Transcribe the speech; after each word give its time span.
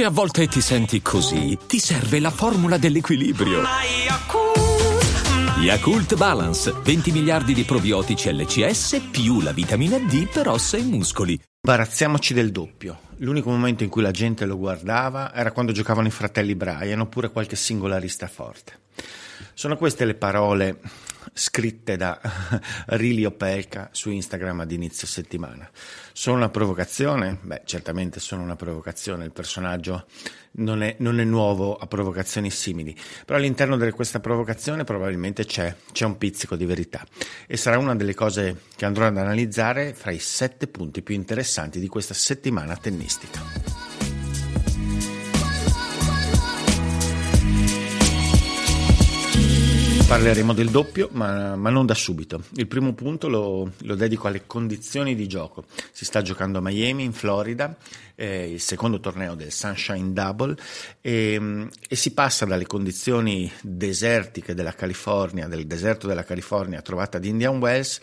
Se 0.00 0.06
a 0.06 0.10
volte 0.10 0.46
ti 0.46 0.62
senti 0.62 1.02
così, 1.02 1.58
ti 1.66 1.78
serve 1.78 2.20
la 2.20 2.30
formula 2.30 2.78
dell'equilibrio. 2.78 3.60
Yakult 5.58 6.16
Balance, 6.16 6.72
20 6.82 7.12
miliardi 7.12 7.52
di 7.52 7.64
probiotici 7.64 8.32
LCS 8.32 9.08
più 9.10 9.42
la 9.42 9.52
vitamina 9.52 9.98
D 9.98 10.26
per 10.26 10.48
ossa 10.48 10.78
e 10.78 10.82
muscoli. 10.84 11.38
Imbarazziamoci 11.60 12.32
del 12.32 12.50
doppio. 12.50 12.98
L'unico 13.18 13.50
momento 13.50 13.82
in 13.82 13.90
cui 13.90 14.00
la 14.00 14.10
gente 14.10 14.46
lo 14.46 14.56
guardava 14.56 15.34
era 15.34 15.52
quando 15.52 15.72
giocavano 15.72 16.08
i 16.08 16.10
fratelli 16.10 16.54
Brian 16.54 17.00
oppure 17.00 17.30
qualche 17.30 17.56
singolarista 17.56 18.26
forte. 18.26 18.78
Sono 19.52 19.76
queste 19.76 20.06
le 20.06 20.14
parole 20.14 20.80
scritte 21.32 21.96
da 21.96 22.20
Rili 22.88 23.24
Opelka 23.24 23.88
su 23.92 24.10
Instagram 24.10 24.60
ad 24.60 24.72
inizio 24.72 25.06
settimana. 25.06 25.68
Sono 26.12 26.36
una 26.36 26.48
provocazione? 26.48 27.38
Beh, 27.40 27.62
certamente 27.64 28.20
sono 28.20 28.42
una 28.42 28.56
provocazione. 28.56 29.24
Il 29.24 29.32
personaggio 29.32 30.06
non 30.52 30.82
è, 30.82 30.96
non 30.98 31.20
è 31.20 31.24
nuovo 31.24 31.76
a 31.76 31.86
provocazioni 31.86 32.50
simili, 32.50 32.96
però 33.24 33.38
all'interno 33.38 33.76
di 33.76 33.90
questa 33.90 34.20
provocazione 34.20 34.84
probabilmente 34.84 35.44
c'è, 35.44 35.74
c'è 35.92 36.04
un 36.04 36.18
pizzico 36.18 36.56
di 36.56 36.64
verità 36.64 37.04
e 37.46 37.56
sarà 37.56 37.78
una 37.78 37.94
delle 37.94 38.14
cose 38.14 38.62
che 38.76 38.84
andrò 38.84 39.06
ad 39.06 39.16
analizzare 39.16 39.94
fra 39.94 40.10
i 40.10 40.18
sette 40.18 40.66
punti 40.66 41.02
più 41.02 41.14
interessanti 41.14 41.78
di 41.78 41.88
questa 41.88 42.14
settimana 42.14 42.76
tennistica. 42.76 43.79
Parleremo 50.10 50.52
del 50.52 50.70
doppio, 50.70 51.08
ma, 51.12 51.54
ma, 51.54 51.70
non 51.70 51.86
da 51.86 51.94
subito. 51.94 52.42
Il 52.56 52.66
primo 52.66 52.94
punto 52.94 53.28
lo, 53.28 53.70
lo, 53.82 53.94
dedico 53.94 54.26
alle 54.26 54.44
condizioni 54.44 55.14
di 55.14 55.28
gioco. 55.28 55.66
Si 55.92 56.04
sta 56.04 56.20
giocando 56.20 56.58
a 56.58 56.60
Miami, 56.60 57.04
in 57.04 57.12
Florida, 57.12 57.76
eh, 58.16 58.50
il 58.50 58.60
secondo 58.60 58.98
torneo 58.98 59.36
del 59.36 59.52
Sunshine 59.52 60.12
Double, 60.12 60.56
e, 61.00 61.68
e, 61.88 61.94
si 61.94 62.12
passa 62.12 62.44
dalle 62.44 62.66
condizioni 62.66 63.48
desertiche 63.62 64.52
della 64.52 64.74
California, 64.74 65.46
del 65.46 65.68
deserto 65.68 66.08
della 66.08 66.24
California 66.24 66.82
trovata 66.82 67.18
ad 67.18 67.24
Indian 67.24 67.58
Wells, 67.58 68.00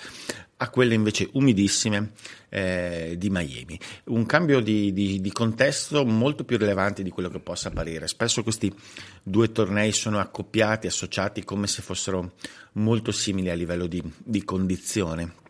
a 0.58 0.70
quelle 0.70 0.96
invece 0.96 1.30
umidissime 1.34 2.12
eh, 2.50 3.16
di 3.18 3.30
Miami. 3.30 3.80
Un 4.06 4.26
cambio 4.26 4.60
di, 4.60 4.92
di, 4.92 5.22
di, 5.22 5.32
contesto 5.32 6.04
molto 6.06 6.44
più 6.44 6.58
rilevante 6.58 7.04
di 7.04 7.10
quello 7.10 7.30
che 7.30 7.40
possa 7.40 7.68
apparire. 7.68 8.08
Spesso 8.08 8.44
questi 8.44 8.74
due 9.22 9.52
tornei 9.52 9.92
sono 9.92 10.20
accoppiati, 10.20 10.88
associati 10.88 11.44
come 11.44 11.68
se 11.68 11.82
fossero 11.82 12.34
molto 12.74 13.12
simili 13.12 13.50
a 13.50 13.56
livello 13.56 13.86
di, 13.86 14.02
di 14.18 14.44
condizione. 14.44 15.46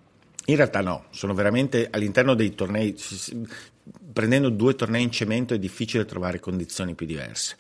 In 0.50 0.56
realtà 0.56 0.82
no, 0.82 1.06
sono 1.10 1.34
veramente 1.34 1.88
all'interno 1.92 2.34
dei 2.34 2.56
tornei, 2.56 2.96
prendendo 4.14 4.50
due 4.50 4.76
tornei 4.76 5.04
in 5.04 5.12
cemento 5.12 5.54
è 5.54 5.60
difficile 5.60 6.06
trovare 6.06 6.40
condizioni 6.40 6.96
più 6.96 7.06
diverse. 7.06 7.56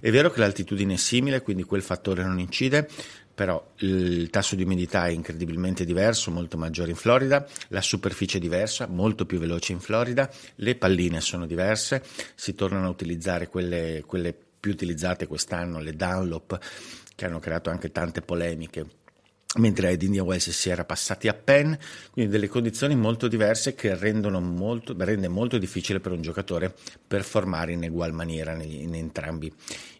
È 0.00 0.10
vero 0.10 0.30
che 0.30 0.38
l'altitudine 0.38 0.94
è 0.94 0.96
simile, 0.98 1.42
quindi 1.42 1.64
quel 1.64 1.82
fattore 1.82 2.22
non 2.22 2.38
incide, 2.38 2.88
però 3.38 3.64
il 3.76 4.30
tasso 4.30 4.56
di 4.56 4.64
umidità 4.64 5.06
è 5.06 5.10
incredibilmente 5.10 5.84
diverso, 5.84 6.32
molto 6.32 6.58
maggiore 6.58 6.90
in 6.90 6.96
Florida, 6.96 7.46
la 7.68 7.80
superficie 7.80 8.38
è 8.38 8.40
diversa, 8.40 8.88
molto 8.88 9.26
più 9.26 9.38
veloce 9.38 9.70
in 9.70 9.78
Florida, 9.78 10.28
le 10.56 10.74
palline 10.74 11.20
sono 11.20 11.46
diverse, 11.46 12.02
si 12.34 12.56
tornano 12.56 12.86
a 12.86 12.90
utilizzare 12.90 13.46
quelle, 13.46 14.02
quelle 14.04 14.34
più 14.58 14.72
utilizzate 14.72 15.28
quest'anno, 15.28 15.78
le 15.78 15.94
Dunlop, 15.94 16.58
che 17.14 17.26
hanno 17.26 17.38
creato 17.38 17.70
anche 17.70 17.92
tante 17.92 18.22
polemiche 18.22 18.86
mentre 19.58 19.92
ad 19.92 20.02
Indian 20.02 20.26
Wells 20.26 20.50
si 20.50 20.68
era 20.68 20.84
passati 20.84 21.26
a 21.26 21.32
Penn, 21.32 21.72
quindi 22.10 22.30
delle 22.30 22.48
condizioni 22.48 22.94
molto 22.94 23.28
diverse 23.28 23.74
che 23.74 23.96
molto, 23.96 24.94
rende 24.98 25.28
molto 25.28 25.56
difficile 25.56 26.00
per 26.00 26.12
un 26.12 26.20
giocatore 26.20 26.74
performare 27.06 27.72
in 27.72 27.82
ugual 27.82 28.12
maniera 28.12 28.52
in, 28.62 28.70
in 28.70 28.94
entrambi 28.94 29.50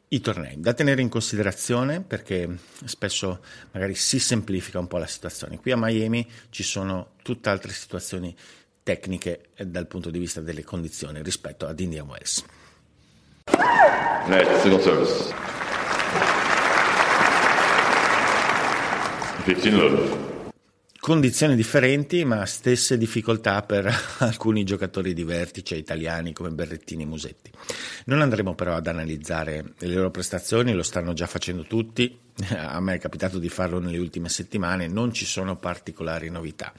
i 0.08 0.20
tornei. 0.20 0.58
Da 0.58 0.72
tenere 0.72 1.02
in 1.02 1.08
considerazione 1.08 2.00
perché 2.00 2.58
spesso 2.84 3.40
magari 3.72 3.94
si 3.94 4.18
semplifica 4.18 4.78
un 4.78 4.86
po' 4.86 4.98
la 4.98 5.06
situazione. 5.06 5.58
Qui 5.58 5.70
a 5.70 5.76
Miami 5.76 6.26
ci 6.50 6.62
sono 6.62 7.12
tutt'altre 7.22 7.72
situazioni 7.72 8.34
tecniche 8.82 9.50
dal 9.66 9.86
punto 9.86 10.10
di 10.10 10.18
vista 10.18 10.40
delle 10.40 10.64
condizioni 10.64 11.22
rispetto 11.22 11.66
ad 11.66 11.78
Indian 11.78 12.06
Wells. 12.06 12.44
Net 14.26 14.60
single 14.60 14.80
service. 14.80 15.34
15 19.44 19.70
load. 19.70 20.37
Condizioni 21.08 21.56
differenti, 21.56 22.22
ma 22.26 22.44
stesse 22.44 22.98
difficoltà 22.98 23.62
per 23.62 23.90
alcuni 24.20 24.62
giocatori 24.62 25.14
di 25.14 25.24
vertice 25.24 25.74
italiani 25.74 26.34
come 26.34 26.50
Berrettini 26.50 27.04
e 27.04 27.06
Musetti. 27.06 27.50
Non 28.04 28.20
andremo 28.20 28.54
però 28.54 28.74
ad 28.74 28.88
analizzare 28.88 29.72
le 29.78 29.94
loro 29.94 30.10
prestazioni, 30.10 30.74
lo 30.74 30.82
stanno 30.82 31.14
già 31.14 31.26
facendo 31.26 31.62
tutti, 31.62 32.14
a 32.54 32.78
me 32.80 32.96
è 32.96 32.98
capitato 32.98 33.38
di 33.38 33.48
farlo 33.48 33.78
nelle 33.78 33.96
ultime 33.96 34.28
settimane, 34.28 34.86
non 34.86 35.10
ci 35.14 35.24
sono 35.24 35.56
particolari 35.56 36.28
novità. 36.28 36.74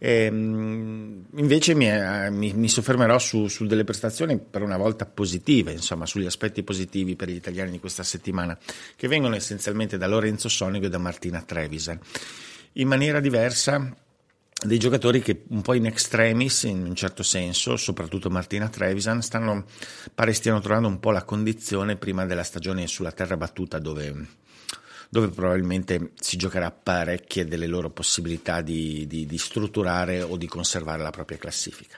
Ehm, 0.00 1.24
invece 1.36 1.74
mi, 1.74 1.88
mi, 2.30 2.52
mi 2.52 2.68
soffermerò 2.68 3.18
su, 3.18 3.48
su, 3.48 3.64
delle 3.64 3.84
prestazioni 3.84 4.38
per 4.38 4.60
una 4.60 4.76
volta 4.76 5.06
positive, 5.06 5.72
insomma 5.72 6.04
sugli 6.04 6.26
aspetti 6.26 6.62
positivi 6.62 7.16
per 7.16 7.30
gli 7.30 7.36
italiani 7.36 7.70
di 7.70 7.80
questa 7.80 8.02
settimana, 8.02 8.58
che 8.96 9.08
vengono 9.08 9.34
essenzialmente 9.34 9.96
da 9.96 10.06
Lorenzo 10.06 10.50
Sonico 10.50 10.84
e 10.84 10.90
da 10.90 10.98
Martina 10.98 11.40
Trevisan 11.40 11.98
in 12.74 12.88
maniera 12.88 13.20
diversa 13.20 13.94
dei 14.64 14.78
giocatori 14.78 15.20
che 15.20 15.42
un 15.48 15.62
po' 15.62 15.74
in 15.74 15.86
extremis, 15.86 16.62
in 16.64 16.84
un 16.84 16.94
certo 16.94 17.22
senso, 17.22 17.76
soprattutto 17.76 18.30
Martina 18.30 18.68
Trevisan, 18.68 19.22
stanno, 19.22 19.64
pare 20.14 20.32
stiano 20.32 20.60
trovando 20.60 20.88
un 20.88 21.00
po' 21.00 21.10
la 21.10 21.24
condizione 21.24 21.96
prima 21.96 22.24
della 22.26 22.44
stagione 22.44 22.86
sulla 22.86 23.10
terra 23.10 23.36
battuta 23.36 23.78
dove, 23.80 24.26
dove 25.08 25.28
probabilmente 25.28 26.12
si 26.20 26.36
giocherà 26.36 26.70
parecchie 26.70 27.46
delle 27.46 27.66
loro 27.66 27.90
possibilità 27.90 28.60
di, 28.60 29.06
di, 29.08 29.26
di 29.26 29.38
strutturare 29.38 30.22
o 30.22 30.36
di 30.36 30.46
conservare 30.46 31.02
la 31.02 31.10
propria 31.10 31.38
classifica. 31.38 31.96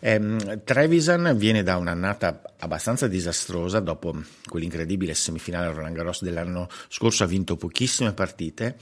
Ehm, 0.00 0.62
Trevisan 0.64 1.34
viene 1.36 1.62
da 1.62 1.78
un'annata 1.78 2.42
abbastanza 2.58 3.08
disastrosa 3.08 3.80
dopo 3.80 4.14
quell'incredibile 4.46 5.14
semifinale 5.14 5.66
a 5.66 5.70
Roland 5.70 5.96
Garros 5.96 6.22
dell'anno 6.22 6.68
scorso, 6.88 7.24
ha 7.24 7.26
vinto 7.26 7.56
pochissime 7.56 8.12
partite, 8.12 8.76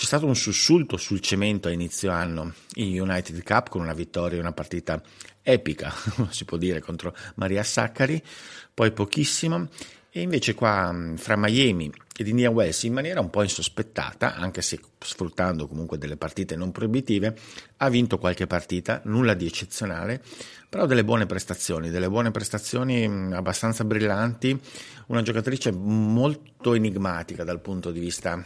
c'è 0.00 0.06
stato 0.06 0.24
un 0.24 0.34
sussulto 0.34 0.96
sul 0.96 1.20
cemento 1.20 1.68
a 1.68 1.72
inizio 1.72 2.10
anno 2.10 2.54
in 2.76 2.98
United 2.98 3.42
Cup 3.42 3.68
con 3.68 3.82
una 3.82 3.92
vittoria 3.92 4.40
una 4.40 4.52
partita 4.52 4.98
epica, 5.42 5.92
si 6.30 6.46
può 6.46 6.56
dire, 6.56 6.80
contro 6.80 7.14
Maria 7.34 7.62
Saccari, 7.62 8.22
poi 8.72 8.92
pochissimo. 8.92 9.68
E 10.08 10.22
invece 10.22 10.54
qua 10.54 11.12
fra 11.16 11.36
Miami 11.36 11.92
ed 12.16 12.26
Indian 12.26 12.54
Wells 12.54 12.82
in 12.84 12.94
maniera 12.94 13.20
un 13.20 13.28
po' 13.28 13.42
insospettata, 13.42 14.36
anche 14.36 14.62
se 14.62 14.80
sfruttando 14.98 15.68
comunque 15.68 15.98
delle 15.98 16.16
partite 16.16 16.56
non 16.56 16.72
proibitive, 16.72 17.36
ha 17.76 17.88
vinto 17.90 18.16
qualche 18.16 18.46
partita, 18.46 19.02
nulla 19.04 19.34
di 19.34 19.44
eccezionale, 19.44 20.22
però 20.70 20.86
delle 20.86 21.04
buone 21.04 21.26
prestazioni, 21.26 21.90
delle 21.90 22.08
buone 22.08 22.30
prestazioni 22.30 23.04
abbastanza 23.34 23.84
brillanti, 23.84 24.58
una 25.08 25.20
giocatrice 25.20 25.70
molto 25.72 26.72
enigmatica 26.72 27.44
dal 27.44 27.60
punto 27.60 27.90
di 27.90 28.00
vista 28.00 28.42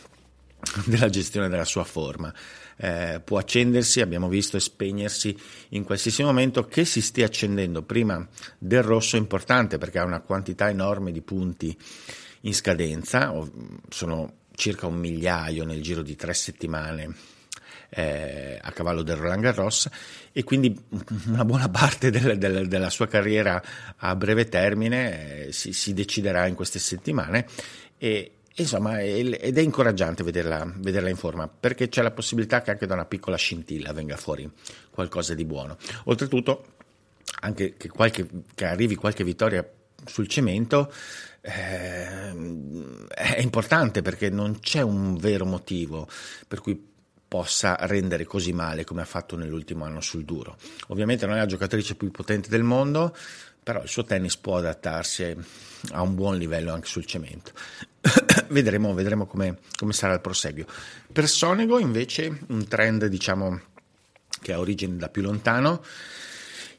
della 0.87 1.09
gestione 1.09 1.49
della 1.49 1.65
sua 1.65 1.85
forma. 1.85 2.33
Eh, 2.77 3.21
può 3.25 3.39
accendersi, 3.39 4.01
abbiamo 4.01 4.29
visto, 4.29 4.57
e 4.57 4.61
spegnersi 4.61 5.37
in 5.71 5.85
qualsiasi 5.85 6.23
momento. 6.23 6.67
Che 6.67 6.85
si 6.85 7.01
stia 7.01 7.27
accendendo 7.27 7.83
prima 7.83 8.27
del 8.59 8.83
rosso 8.83 9.17
è 9.17 9.19
importante 9.19 9.79
perché 9.79 9.99
ha 9.99 10.05
una 10.05 10.21
quantità 10.21 10.69
enorme 10.69 11.13
di 11.13 11.23
punti 11.23 11.77
in 12.43 12.55
scadenza, 12.55 13.33
sono 13.89 14.43
circa 14.55 14.87
un 14.87 14.97
migliaio 14.97 15.65
nel 15.65 15.83
giro 15.83 16.03
di 16.03 16.15
tre 16.15 16.35
settimane 16.35 17.15
eh, 17.91 18.59
a 18.61 18.73
cavallo 18.73 19.03
del 19.03 19.17
Roland 19.17 19.43
Garros. 19.43 19.89
E 20.33 20.43
quindi 20.43 20.77
una 21.27 21.45
buona 21.45 21.69
parte 21.69 22.11
del, 22.11 22.37
del, 22.39 22.67
della 22.67 22.91
sua 22.91 23.07
carriera 23.07 23.63
a 23.97 24.17
breve 24.17 24.49
termine 24.49 25.47
eh, 25.47 25.53
si, 25.53 25.73
si, 25.73 25.95
deciderà 25.95 26.47
in 26.47 26.55
queste 26.55 26.79
settimane. 26.79 27.47
E, 27.97 28.34
Insomma, 28.57 29.01
ed 29.03 29.59
è 29.59 29.61
incoraggiante 29.61 30.23
vederla, 30.23 30.73
vederla, 30.77 31.09
in 31.09 31.17
forma 31.17 31.49
perché 31.49 31.89
c'è 31.89 32.03
la 32.03 32.13
possibilità 32.13 32.63
che 32.63 32.71
anche 32.71 32.87
da 32.87 32.95
una 32.95 33.05
piccola 33.05 33.37
scintilla 33.37 33.93
venga 33.93 34.17
fuori 34.17 34.49
qualcosa 34.91 35.35
di 35.35 35.45
buono. 35.45 35.77
Oltretutto, 36.05 36.75
anche 37.41 37.75
che, 37.77 37.89
qualche, 37.89 38.29
che 38.55 38.65
arrivi 38.65 38.95
qualche 38.95 39.25
vittoria 39.25 39.69
sul 40.07 40.29
cemento 40.29 40.93
eh, 41.41 42.31
è 43.09 43.41
importante 43.41 44.03
perché 44.03 44.31
non 44.31 44.61
c'è 44.61 44.83
un 44.83 45.17
vero 45.17 45.45
motivo 45.45 46.09
per 46.47 46.61
cui 46.61 46.93
possa 47.27 47.77
rendere 47.81 48.25
così 48.25 48.53
male 48.53 48.85
come 48.85 49.01
ha 49.01 49.05
fatto 49.05 49.37
nell'ultimo 49.37 49.85
anno 49.85 50.01
sul 50.01 50.25
duro. 50.25 50.57
Ovviamente 50.89 51.27
non 51.27 51.35
è 51.35 51.39
la 51.39 51.47
giocatrice 51.47 51.97
più 51.97 52.13
potente 52.13 52.49
del 52.49 52.63
mondo, 52.63 53.17
però 53.65 53.83
il 53.83 53.89
suo 53.89 54.05
tennis 54.05 54.37
può 54.37 54.59
adattarsi 54.59 55.35
a 55.93 56.03
un 56.03 56.15
buon 56.15 56.37
livello 56.37 56.73
anche 56.73 56.87
sul 56.87 57.07
cemento. 57.07 57.53
vedremo, 58.49 58.93
vedremo 58.93 59.27
come, 59.27 59.59
come, 59.77 59.95
sarà 59.95 60.13
il 60.13 60.21
proseguio. 60.21 60.67
Per 61.11 61.27
Sonego 61.27 61.79
invece 61.79 62.41
un 62.49 62.69
trend 62.69 63.07
diciamo 63.07 63.61
che 64.43 64.53
ha 64.53 64.59
origine 64.59 64.97
da 64.97 65.09
più 65.09 65.23
lontano. 65.23 65.83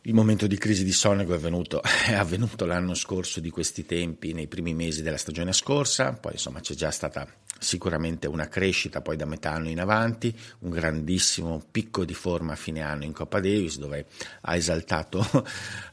Il 0.07 0.13
momento 0.13 0.45
di 0.45 0.55
crisi 0.59 0.83
di 0.83 0.91
Sonego 0.91 1.33
è, 1.33 1.39
venuto, 1.39 1.81
è 2.05 2.13
avvenuto 2.13 2.67
l'anno 2.67 2.93
scorso 2.93 3.39
di 3.39 3.49
questi 3.49 3.87
tempi, 3.87 4.33
nei 4.33 4.45
primi 4.45 4.75
mesi 4.75 5.01
della 5.01 5.17
stagione 5.17 5.51
scorsa, 5.51 6.13
poi 6.13 6.33
insomma 6.33 6.59
c'è 6.59 6.75
già 6.75 6.91
stata 6.91 7.27
sicuramente 7.57 8.27
una 8.27 8.47
crescita 8.47 9.01
poi 9.01 9.15
da 9.15 9.25
metà 9.25 9.53
anno 9.53 9.69
in 9.69 9.79
avanti, 9.79 10.31
un 10.59 10.69
grandissimo 10.69 11.59
picco 11.71 12.05
di 12.05 12.13
forma 12.13 12.53
a 12.53 12.55
fine 12.55 12.81
anno 12.81 13.03
in 13.03 13.13
Coppa 13.13 13.39
Davis 13.39 13.79
dove 13.79 14.05
ha 14.41 14.55
esaltato, 14.55 15.25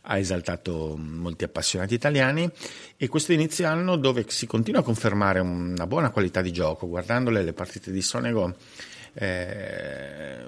ha 0.02 0.18
esaltato 0.18 0.94
molti 0.98 1.44
appassionati 1.44 1.94
italiani. 1.94 2.50
E 2.98 3.08
questo 3.08 3.32
inizio 3.32 3.66
anno 3.66 3.96
dove 3.96 4.26
si 4.28 4.46
continua 4.46 4.80
a 4.80 4.84
confermare 4.84 5.40
una 5.40 5.86
buona 5.86 6.10
qualità 6.10 6.42
di 6.42 6.52
gioco, 6.52 6.86
guardandole 6.86 7.42
le 7.42 7.54
partite 7.54 7.90
di 7.90 8.02
Sonego 8.02 8.56
eh, 9.14 10.44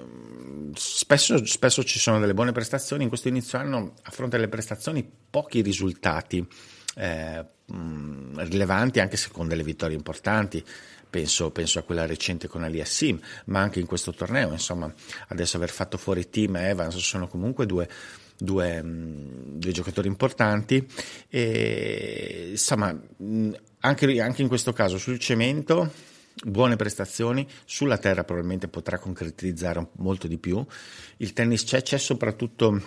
spesso, 0.73 1.45
spesso, 1.45 1.83
ci 1.83 1.99
sono 1.99 2.19
delle 2.19 2.33
buone 2.33 2.51
prestazioni, 2.51 3.03
in 3.03 3.09
questo 3.09 3.27
inizio 3.27 3.57
anno 3.57 3.93
a 4.01 4.11
fronte 4.11 4.37
delle 4.37 4.49
prestazioni 4.49 5.07
pochi 5.29 5.61
risultati 5.61 6.45
eh, 6.95 7.45
rilevanti 7.67 8.99
anche 8.99 9.17
se 9.17 9.29
con 9.31 9.47
delle 9.47 9.63
vittorie 9.63 9.95
importanti. 9.95 10.63
Penso, 11.09 11.49
penso, 11.51 11.79
a 11.79 11.83
quella 11.83 12.05
recente 12.05 12.47
con 12.47 12.63
Ali 12.63 12.83
Sim, 12.83 13.19
ma 13.45 13.61
anche 13.61 13.79
in 13.79 13.85
questo 13.85 14.13
torneo, 14.13 14.51
insomma, 14.51 14.93
adesso 15.27 15.55
aver 15.55 15.69
fatto 15.69 15.97
fuori 15.97 16.29
Team 16.29 16.57
e 16.57 16.69
Evans 16.69 16.97
sono 16.97 17.27
comunque 17.29 17.65
due, 17.65 17.87
due, 18.37 18.81
due 18.83 19.71
giocatori 19.71 20.09
importanti. 20.09 20.85
E 21.29 22.47
insomma 22.49 22.99
anche, 23.79 24.21
anche 24.21 24.41
in 24.41 24.47
questo 24.49 24.73
caso 24.73 24.97
sul 24.97 25.19
cemento 25.19 25.89
buone 26.43 26.75
prestazioni, 26.75 27.47
sulla 27.65 27.97
terra 27.97 28.23
probabilmente 28.23 28.67
potrà 28.67 28.99
concretizzare 28.99 29.87
molto 29.97 30.27
di 30.27 30.37
più. 30.37 30.63
Il 31.17 31.33
tennis 31.33 31.63
c'è, 31.63 31.81
c'è 31.81 31.97
soprattutto 31.97 32.81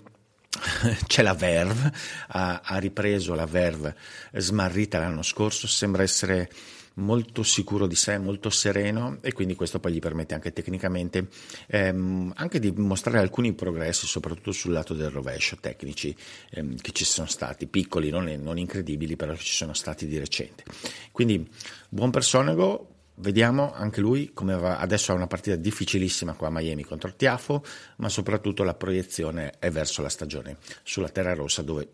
c'è 1.07 1.23
la 1.23 1.35
Verve, 1.35 1.93
ha, 2.29 2.61
ha, 2.65 2.79
ripreso 2.79 3.35
la 3.35 3.47
Verve 3.47 3.97
smarrita 4.35 4.99
l'anno 4.99 5.23
scorso, 5.23 5.67
sembra 5.67 6.03
essere 6.03 6.51
molto 6.99 7.43
sicuro 7.43 7.87
di 7.87 7.95
sé, 7.95 8.19
molto 8.19 8.51
sereno 8.51 9.19
e 9.21 9.33
quindi 9.33 9.55
questo 9.55 9.79
poi 9.79 9.93
gli 9.93 9.99
permette 10.01 10.35
anche 10.35 10.53
tecnicamente 10.53 11.29
ehm, 11.69 12.33
anche 12.37 12.59
di 12.59 12.73
mostrare 12.73 13.19
alcuni 13.19 13.53
progressi, 13.53 14.07
soprattutto 14.07 14.53
sul 14.53 14.73
lato 14.73 14.95
del 14.95 15.11
rovescio, 15.11 15.57
tecnici 15.61 16.15
ehm, 16.51 16.77
che 16.77 16.93
ci 16.93 17.05
sono 17.05 17.29
stati, 17.29 17.67
piccoli, 17.67 18.11
non, 18.11 18.25
non 18.25 18.59
incredibili, 18.59 19.17
però 19.17 19.35
ci 19.37 19.53
sono 19.53 19.75
stati 19.75 20.07
di 20.07 20.19
recente. 20.19 20.65
Quindi 21.13 21.49
buon 21.89 22.11
personago, 22.11 22.98
Vediamo 23.21 23.73
anche 23.75 24.01
lui 24.01 24.31
come 24.33 24.57
va. 24.57 24.79
Adesso 24.79 25.11
ha 25.11 25.15
una 25.15 25.27
partita 25.27 25.57
difficilissima 25.57 26.35
qua 26.35 26.49
a 26.49 26.51
Miami 26.51 26.85
contro 26.85 27.09
il 27.09 27.17
Tiafo, 27.17 27.65
ma 27.97 28.09
soprattutto 28.09 28.63
la 28.63 28.75
proiezione 28.75 29.55
è 29.59 29.71
verso 29.71 30.03
la 30.03 30.09
stagione 30.09 30.57
sulla 30.85 31.09
terra 31.09 31.35
rossa 31.35 31.63
dove 31.63 31.89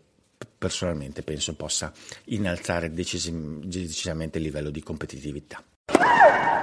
personalmente 0.57 1.23
penso 1.23 1.55
possa 1.55 1.91
innalzare 2.25 2.91
decisim- 2.91 3.63
decisamente 3.63 4.37
il 4.37 4.43
livello 4.43 4.69
di 4.69 4.83
competitività. 4.83 5.63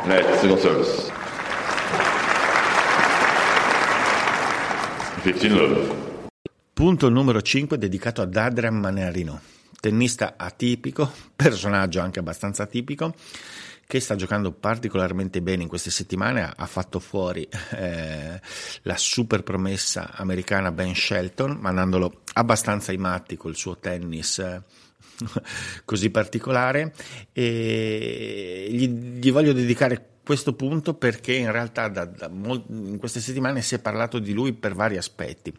Net, 0.04 0.38
single 0.38 0.58
service. 0.60 1.12
15 5.22 5.48
love. 5.48 6.10
Punto 6.72 7.08
numero 7.08 7.42
5 7.42 7.78
dedicato 7.78 8.22
ad 8.22 8.34
Adrian 8.34 8.74
Manarino, 8.74 9.40
tennista 9.82 10.34
atipico, 10.36 11.10
personaggio 11.34 11.98
anche 11.98 12.20
abbastanza 12.20 12.62
atipico 12.62 13.12
che 13.84 13.98
sta 13.98 14.14
giocando 14.14 14.52
particolarmente 14.52 15.42
bene 15.42 15.64
in 15.64 15.68
queste 15.68 15.90
settimane, 15.90 16.50
ha 16.56 16.66
fatto 16.66 16.98
fuori 16.98 17.46
eh, 17.72 18.40
la 18.82 18.96
super 18.96 19.42
promessa 19.42 20.12
americana 20.12 20.70
Ben 20.70 20.94
Shelton, 20.94 21.58
mandandolo 21.60 22.22
abbastanza 22.34 22.92
ai 22.92 22.96
matti 22.96 23.36
col 23.36 23.56
suo 23.56 23.76
tennis. 23.78 24.38
Eh, 24.38 24.62
così 25.84 26.10
particolare 26.10 26.94
e 27.32 28.66
gli, 28.70 28.88
gli, 28.88 29.30
voglio 29.30 29.52
dedicare 29.52 30.11
questo 30.24 30.54
punto 30.54 30.94
perché 30.94 31.34
in 31.34 31.50
realtà 31.50 31.88
da, 31.88 32.04
da 32.04 32.28
molt- 32.28 32.68
in 32.68 32.98
queste 32.98 33.20
settimane 33.20 33.62
si 33.62 33.74
è 33.74 33.78
parlato 33.78 34.18
di 34.18 34.32
lui 34.32 34.52
per 34.52 34.74
vari 34.74 34.96
aspetti. 34.96 35.52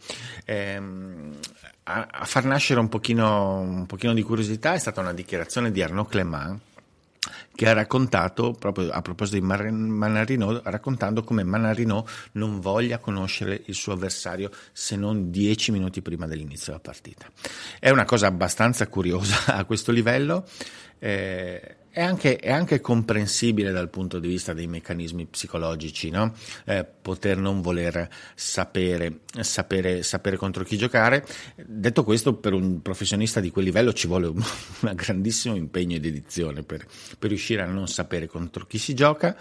Ehm, 0.46 1.38
a, 1.84 2.08
a, 2.10 2.26
far 2.26 2.46
nascere 2.46 2.80
un 2.80 2.90
pochino, 2.90 3.60
un 3.60 3.86
pochino 3.86 4.14
di 4.14 4.22
curiosità 4.22 4.74
è 4.74 4.80
stata 4.80 5.02
una 5.02 5.14
dichiarazione 5.14 5.72
di 5.72 5.82
Arnaud 5.82 6.08
Clément 6.08 6.60
che 7.56 7.70
ha 7.70 7.74
raccontato, 7.74 8.54
proprio 8.54 8.90
a 8.90 9.02
proposito 9.02 9.38
di 9.38 9.46
Manarino, 9.46 10.62
raccontando 10.64 11.24
come 11.24 11.44
Manarino 11.44 12.06
non 12.34 12.60
voglia 12.60 12.98
conoscere 12.98 13.62
il 13.66 13.76
suo 13.76 13.94
avversario 13.94 14.50
se 14.72 14.96
non 14.96 15.30
dieci 15.30 15.72
minuti 15.72 16.02
prima 16.02 16.26
dell'inizio 16.26 16.72
della 16.72 16.80
partita. 16.80 17.28
È 17.80 17.90
una 17.90 18.06
cosa 18.06 18.28
abbastanza 18.28 18.88
curiosa 18.88 19.54
a 19.56 19.66
questo 19.66 19.92
livello. 19.92 20.48
Eh, 21.00 21.76
è 21.96 22.02
anche, 22.02 22.38
è 22.38 22.52
anche, 22.52 22.82
comprensibile 22.82 23.72
dal 23.72 23.88
punto 23.88 24.18
di 24.18 24.28
vista 24.28 24.54
dei 24.54 24.66
meccanismi 24.66 25.28
psicologici, 25.28 26.10
no? 26.10 26.34
eh, 26.66 26.84
poter 26.84 27.38
non 27.38 27.62
voler 27.62 28.10
sapere, 28.34 29.20
sapere, 29.42 30.02
sapere, 30.02 30.36
contro 30.36 30.64
chi 30.64 30.76
giocare. 30.76 31.24
Detto 31.56 32.04
questo, 32.04 32.34
per 32.34 32.54
un 32.54 32.82
professionista 32.82 33.40
di 33.40 33.52
quel 33.52 33.66
livello 33.66 33.94
ci 33.94 34.08
vuole 34.08 34.26
un, 34.26 34.42
un 34.82 34.94
grandissimo 34.96 35.56
impegno 35.56 35.96
e 35.96 36.00
dedizione 36.00 36.64
per, 36.64 36.84
per 37.20 37.30
riuscire 37.30 37.62
a 37.62 37.68
non 37.68 37.88
sapere 37.88 38.26
contro 38.26 38.66
chi 38.66 38.80
si 38.80 38.96
gioca. 38.96 39.38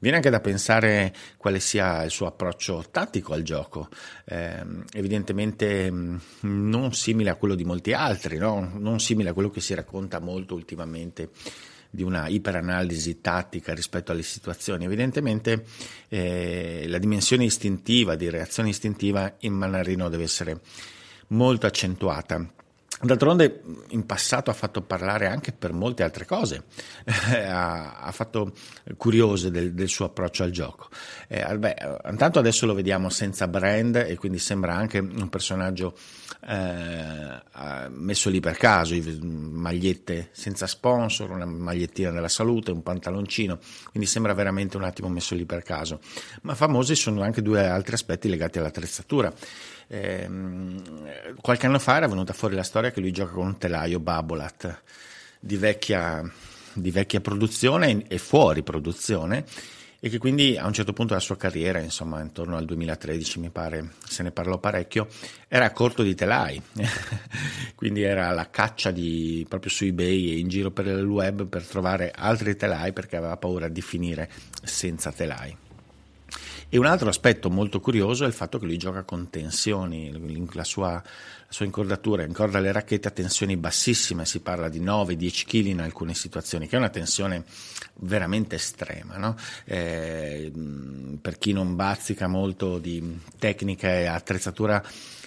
Viene 0.00 0.16
anche 0.16 0.30
da 0.30 0.40
pensare 0.40 1.14
quale 1.36 1.60
sia 1.60 2.02
il 2.02 2.10
suo 2.10 2.26
approccio 2.26 2.84
tattico 2.90 3.32
al 3.32 3.42
gioco, 3.42 3.88
eh, 4.24 4.60
evidentemente 4.94 5.88
mm, 5.88 6.16
non 6.40 6.92
simile 6.94 7.30
a 7.30 7.36
quello 7.36 7.54
di 7.54 7.62
molti 7.62 7.92
altri, 7.92 8.38
no? 8.38 8.72
non 8.76 8.98
simile 8.98 9.28
a 9.28 9.32
quello 9.32 9.50
che 9.50 9.60
si 9.60 9.72
racconta 9.72 10.18
molto 10.18 10.56
ultimamente 10.56 11.30
di 11.94 12.02
una 12.02 12.26
iperanalisi 12.26 13.20
tattica 13.20 13.74
rispetto 13.74 14.12
alle 14.12 14.22
situazioni. 14.22 14.86
Evidentemente 14.86 15.66
eh, 16.08 16.86
la 16.88 16.96
dimensione 16.96 17.44
istintiva, 17.44 18.14
di 18.14 18.30
reazione 18.30 18.70
istintiva 18.70 19.34
in 19.40 19.52
Manarino 19.52 20.08
deve 20.08 20.22
essere 20.22 20.60
molto 21.28 21.66
accentuata. 21.66 22.50
D'altronde 23.04 23.62
in 23.88 24.06
passato 24.06 24.50
ha 24.50 24.54
fatto 24.54 24.80
parlare 24.80 25.26
anche 25.26 25.50
per 25.50 25.72
molte 25.72 26.04
altre 26.04 26.24
cose, 26.24 26.66
ha, 27.04 27.98
ha, 27.98 28.12
fatto 28.12 28.52
curiose 28.96 29.50
del, 29.50 29.72
del, 29.74 29.88
suo 29.88 30.04
approccio 30.04 30.44
al 30.44 30.52
gioco. 30.52 30.88
Eh, 31.26 31.58
beh, 31.58 31.74
intanto 32.10 32.38
adesso 32.38 32.64
lo 32.64 32.74
vediamo 32.74 33.08
senza 33.08 33.48
brand 33.48 33.96
e 33.96 34.16
quindi 34.16 34.38
sembra 34.38 34.74
anche 34.76 35.00
un 35.00 35.28
personaggio 35.28 35.96
eh, 36.46 37.40
messo 37.88 38.30
lì 38.30 38.38
per 38.38 38.56
caso, 38.56 38.94
magliette 39.20 40.28
senza 40.30 40.68
sponsor, 40.68 41.30
una 41.30 41.44
magliettina 41.44 42.12
della 42.12 42.28
salute, 42.28 42.70
un 42.70 42.84
pantaloncino, 42.84 43.58
quindi 43.90 44.08
sembra 44.08 44.32
veramente 44.32 44.76
un 44.76 44.84
attimo 44.84 45.08
messo 45.08 45.34
lì 45.34 45.44
per 45.44 45.64
caso. 45.64 45.98
Ma 46.42 46.54
famosi 46.54 46.94
sono 46.94 47.22
anche 47.22 47.42
due 47.42 47.66
altri 47.66 47.94
aspetti 47.94 48.28
legati 48.28 48.58
all'attrezzatura. 48.58 49.32
Eh, 49.92 50.26
qualche 51.42 51.66
anno 51.66 51.78
fa 51.78 51.98
era 51.98 52.08
venuta 52.08 52.32
fuori 52.32 52.54
la 52.54 52.62
storia 52.62 52.90
che 52.90 53.00
lui 53.00 53.10
gioca 53.10 53.32
con 53.32 53.44
un 53.44 53.58
telaio 53.58 54.00
Babolat 54.00 54.80
di 55.38 55.56
vecchia, 55.58 56.22
di 56.72 56.90
vecchia 56.90 57.20
produzione 57.20 58.06
e 58.08 58.16
fuori 58.16 58.62
produzione 58.62 59.44
e 60.00 60.08
che 60.08 60.16
quindi 60.16 60.56
a 60.56 60.66
un 60.66 60.72
certo 60.72 60.94
punto 60.94 61.12
della 61.12 61.24
sua 61.24 61.36
carriera, 61.36 61.78
insomma 61.78 62.22
intorno 62.22 62.56
al 62.56 62.64
2013 62.64 63.38
mi 63.38 63.50
pare, 63.50 63.90
se 64.02 64.22
ne 64.22 64.30
parlò 64.30 64.56
parecchio, 64.56 65.08
era 65.46 65.66
a 65.66 65.72
corto 65.72 66.02
di 66.02 66.14
telai, 66.14 66.60
quindi 67.76 68.00
era 68.00 68.30
la 68.30 68.48
caccia 68.48 68.90
di, 68.90 69.44
proprio 69.46 69.70
su 69.70 69.84
eBay 69.84 70.30
e 70.30 70.38
in 70.38 70.48
giro 70.48 70.70
per 70.70 70.86
il 70.86 71.04
web 71.04 71.46
per 71.46 71.66
trovare 71.66 72.10
altri 72.16 72.56
telai 72.56 72.94
perché 72.94 73.16
aveva 73.16 73.36
paura 73.36 73.68
di 73.68 73.82
finire 73.82 74.30
senza 74.64 75.12
telai. 75.12 75.54
E 76.74 76.78
un 76.78 76.86
altro 76.86 77.10
aspetto 77.10 77.50
molto 77.50 77.80
curioso 77.80 78.24
è 78.24 78.26
il 78.26 78.32
fatto 78.32 78.58
che 78.58 78.64
lui 78.64 78.78
gioca 78.78 79.02
con 79.02 79.28
tensioni, 79.28 80.10
la 80.54 80.64
sua, 80.64 80.92
la 80.92 81.02
sua 81.46 81.66
incordatura 81.66 82.22
incorda 82.22 82.60
le 82.60 82.72
racchette 82.72 83.08
a 83.08 83.10
tensioni 83.10 83.58
bassissime, 83.58 84.24
si 84.24 84.40
parla 84.40 84.70
di 84.70 84.80
9-10 84.80 85.44
kg 85.44 85.66
in 85.66 85.80
alcune 85.82 86.14
situazioni, 86.14 86.66
che 86.66 86.76
è 86.76 86.78
una 86.78 86.88
tensione 86.88 87.44
veramente 87.96 88.54
estrema. 88.54 89.18
No? 89.18 89.36
Eh, 89.66 90.50
per 91.20 91.36
chi 91.36 91.52
non 91.52 91.76
bazzica 91.76 92.26
molto 92.26 92.78
di 92.78 93.20
tecnica 93.38 93.90
e 93.90 94.06
attrezzatura 94.06 94.82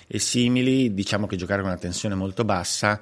e 0.07 0.17
simili, 0.17 0.95
diciamo 0.95 1.27
che 1.27 1.35
giocare 1.35 1.61
con 1.61 1.69
una 1.69 1.79
tensione 1.79 2.15
molto 2.15 2.43
bassa 2.43 2.99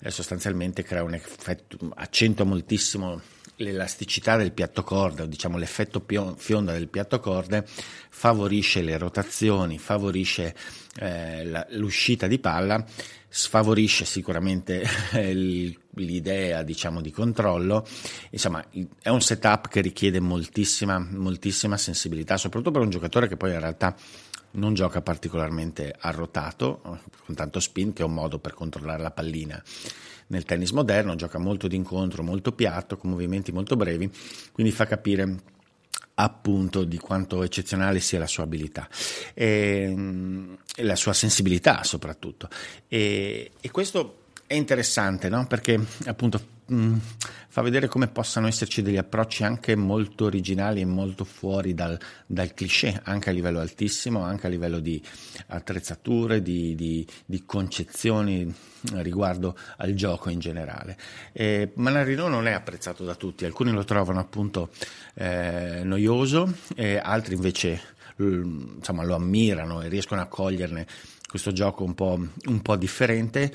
eh, 0.00 0.10
sostanzialmente 0.10 0.82
crea 0.82 1.02
un 1.02 1.12
effetto, 1.12 1.76
accentua 1.96 2.46
moltissimo 2.46 3.20
l'elasticità 3.56 4.36
del 4.36 4.52
piatto 4.52 4.82
corda, 4.82 5.26
diciamo 5.26 5.58
l'effetto 5.58 6.04
fionda 6.36 6.72
del 6.72 6.88
piatto 6.88 7.20
corde, 7.20 7.64
favorisce 8.08 8.82
le 8.82 8.98
rotazioni, 8.98 9.78
favorisce 9.78 10.54
eh, 10.96 11.44
la, 11.44 11.66
l'uscita 11.70 12.26
di 12.26 12.38
palla, 12.38 12.84
sfavorisce 13.28 14.04
sicuramente 14.04 14.84
l'idea 15.94 16.62
diciamo, 16.62 17.00
di 17.00 17.10
controllo. 17.10 17.86
Insomma, 18.30 18.64
è 19.00 19.08
un 19.08 19.20
setup 19.20 19.68
che 19.68 19.80
richiede 19.80 20.20
moltissima, 20.20 20.98
moltissima 20.98 21.76
sensibilità, 21.76 22.36
soprattutto 22.36 22.72
per 22.72 22.82
un 22.82 22.90
giocatore 22.90 23.28
che 23.28 23.36
poi 23.36 23.52
in 23.52 23.60
realtà 23.60 23.94
non 24.52 24.74
gioca 24.74 25.02
particolarmente 25.02 25.94
arrotato, 25.98 27.00
con 27.24 27.34
tanto 27.34 27.58
spin 27.58 27.92
che 27.92 28.02
è 28.02 28.04
un 28.04 28.14
modo 28.14 28.38
per 28.38 28.54
controllare 28.54 29.02
la 29.02 29.10
pallina 29.10 29.62
nel 30.28 30.44
tennis 30.44 30.70
moderno, 30.70 31.14
gioca 31.14 31.38
molto 31.38 31.68
d'incontro, 31.68 32.22
molto 32.22 32.52
piatto, 32.52 32.96
con 32.96 33.10
movimenti 33.10 33.52
molto 33.52 33.76
brevi, 33.76 34.10
quindi 34.52 34.72
fa 34.72 34.86
capire 34.86 35.52
appunto 36.16 36.84
di 36.84 36.98
quanto 36.98 37.42
eccezionale 37.42 37.98
sia 37.98 38.20
la 38.20 38.26
sua 38.26 38.44
abilità 38.44 38.88
e, 39.34 39.92
e 40.76 40.82
la 40.84 40.96
sua 40.96 41.12
sensibilità 41.12 41.82
soprattutto. 41.82 42.48
E, 42.88 43.50
e 43.60 43.70
questo 43.70 44.22
è 44.46 44.54
interessante 44.54 45.28
no? 45.28 45.46
perché 45.46 45.80
appunto 46.06 46.53
mm, 46.72 46.96
fa 47.48 47.62
vedere 47.62 47.88
come 47.88 48.08
possano 48.08 48.46
esserci 48.46 48.82
degli 48.82 48.96
approcci 48.96 49.44
anche 49.44 49.76
molto 49.76 50.24
originali 50.24 50.80
e 50.80 50.84
molto 50.84 51.24
fuori 51.24 51.74
dal, 51.74 51.98
dal 52.26 52.52
cliché, 52.54 53.00
anche 53.04 53.30
a 53.30 53.32
livello 53.32 53.60
altissimo, 53.60 54.20
anche 54.22 54.46
a 54.46 54.50
livello 54.50 54.80
di 54.80 55.02
attrezzature, 55.48 56.42
di, 56.42 56.74
di, 56.74 57.06
di 57.24 57.44
concezioni 57.44 58.52
riguardo 58.94 59.56
al 59.78 59.94
gioco 59.94 60.30
in 60.30 60.38
generale. 60.38 60.96
Eh, 61.32 61.72
Manarino 61.74 62.28
non 62.28 62.46
è 62.46 62.52
apprezzato 62.52 63.04
da 63.04 63.14
tutti, 63.14 63.44
alcuni 63.44 63.70
lo 63.70 63.84
trovano 63.84 64.20
appunto 64.20 64.70
eh, 65.14 65.82
noioso, 65.84 66.52
e 66.74 66.98
altri 66.98 67.34
invece 67.34 67.92
insomma, 68.16 69.04
lo 69.04 69.14
ammirano 69.14 69.82
e 69.82 69.88
riescono 69.88 70.20
a 70.20 70.26
coglierne 70.26 70.86
questo 71.28 71.52
gioco 71.52 71.82
un 71.82 71.94
po', 71.94 72.18
un 72.46 72.62
po', 72.62 72.76
differente. 72.76 73.52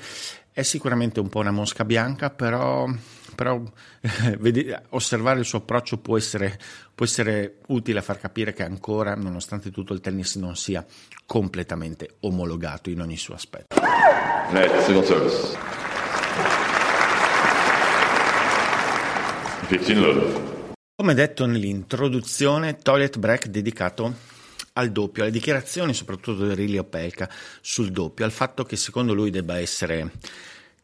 È 0.60 0.62
sicuramente 0.62 1.20
un 1.20 1.30
po' 1.30 1.38
una 1.38 1.52
mosca 1.52 1.86
bianca, 1.86 2.28
però, 2.28 2.86
però 3.34 3.62
eh, 4.02 4.82
osservare 4.90 5.38
il 5.38 5.46
suo 5.46 5.60
approccio 5.60 5.96
può 5.96 6.18
essere, 6.18 6.58
può 6.94 7.06
essere 7.06 7.60
utile 7.68 8.00
a 8.00 8.02
far 8.02 8.18
capire 8.18 8.52
che 8.52 8.62
ancora, 8.62 9.14
nonostante 9.14 9.70
tutto, 9.70 9.94
il 9.94 10.02
tennis 10.02 10.34
non 10.36 10.56
sia 10.56 10.84
completamente 11.24 12.16
omologato 12.20 12.90
in 12.90 13.00
ogni 13.00 13.16
suo 13.16 13.32
aspetto. 13.32 13.74
Net, 14.50 14.82
single 14.82 15.04
service. 15.06 15.56
15 19.66 19.94
love. 19.94 20.72
Come 20.94 21.14
detto 21.14 21.46
nell'introduzione, 21.46 22.76
toilet 22.76 23.16
break 23.16 23.46
dedicato 23.46 24.14
al 24.74 24.92
doppio, 24.92 25.22
alle 25.22 25.32
dichiarazioni 25.32 25.94
soprattutto 25.94 26.46
di 26.46 26.54
Riley 26.54 26.78
Opelka 26.78 27.28
sul 27.60 27.90
doppio, 27.90 28.24
al 28.24 28.30
fatto 28.30 28.64
che 28.64 28.76
secondo 28.76 29.14
lui 29.14 29.30
debba 29.30 29.58
essere 29.58 30.12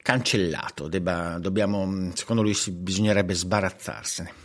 cancellato, 0.03 0.87
debba, 0.87 1.39
dobbiamo, 1.39 2.13
secondo 2.15 2.43
lui 2.43 2.55
si, 2.55 2.71
bisognerebbe 2.71 3.35
sbarazzarsene. 3.35 4.45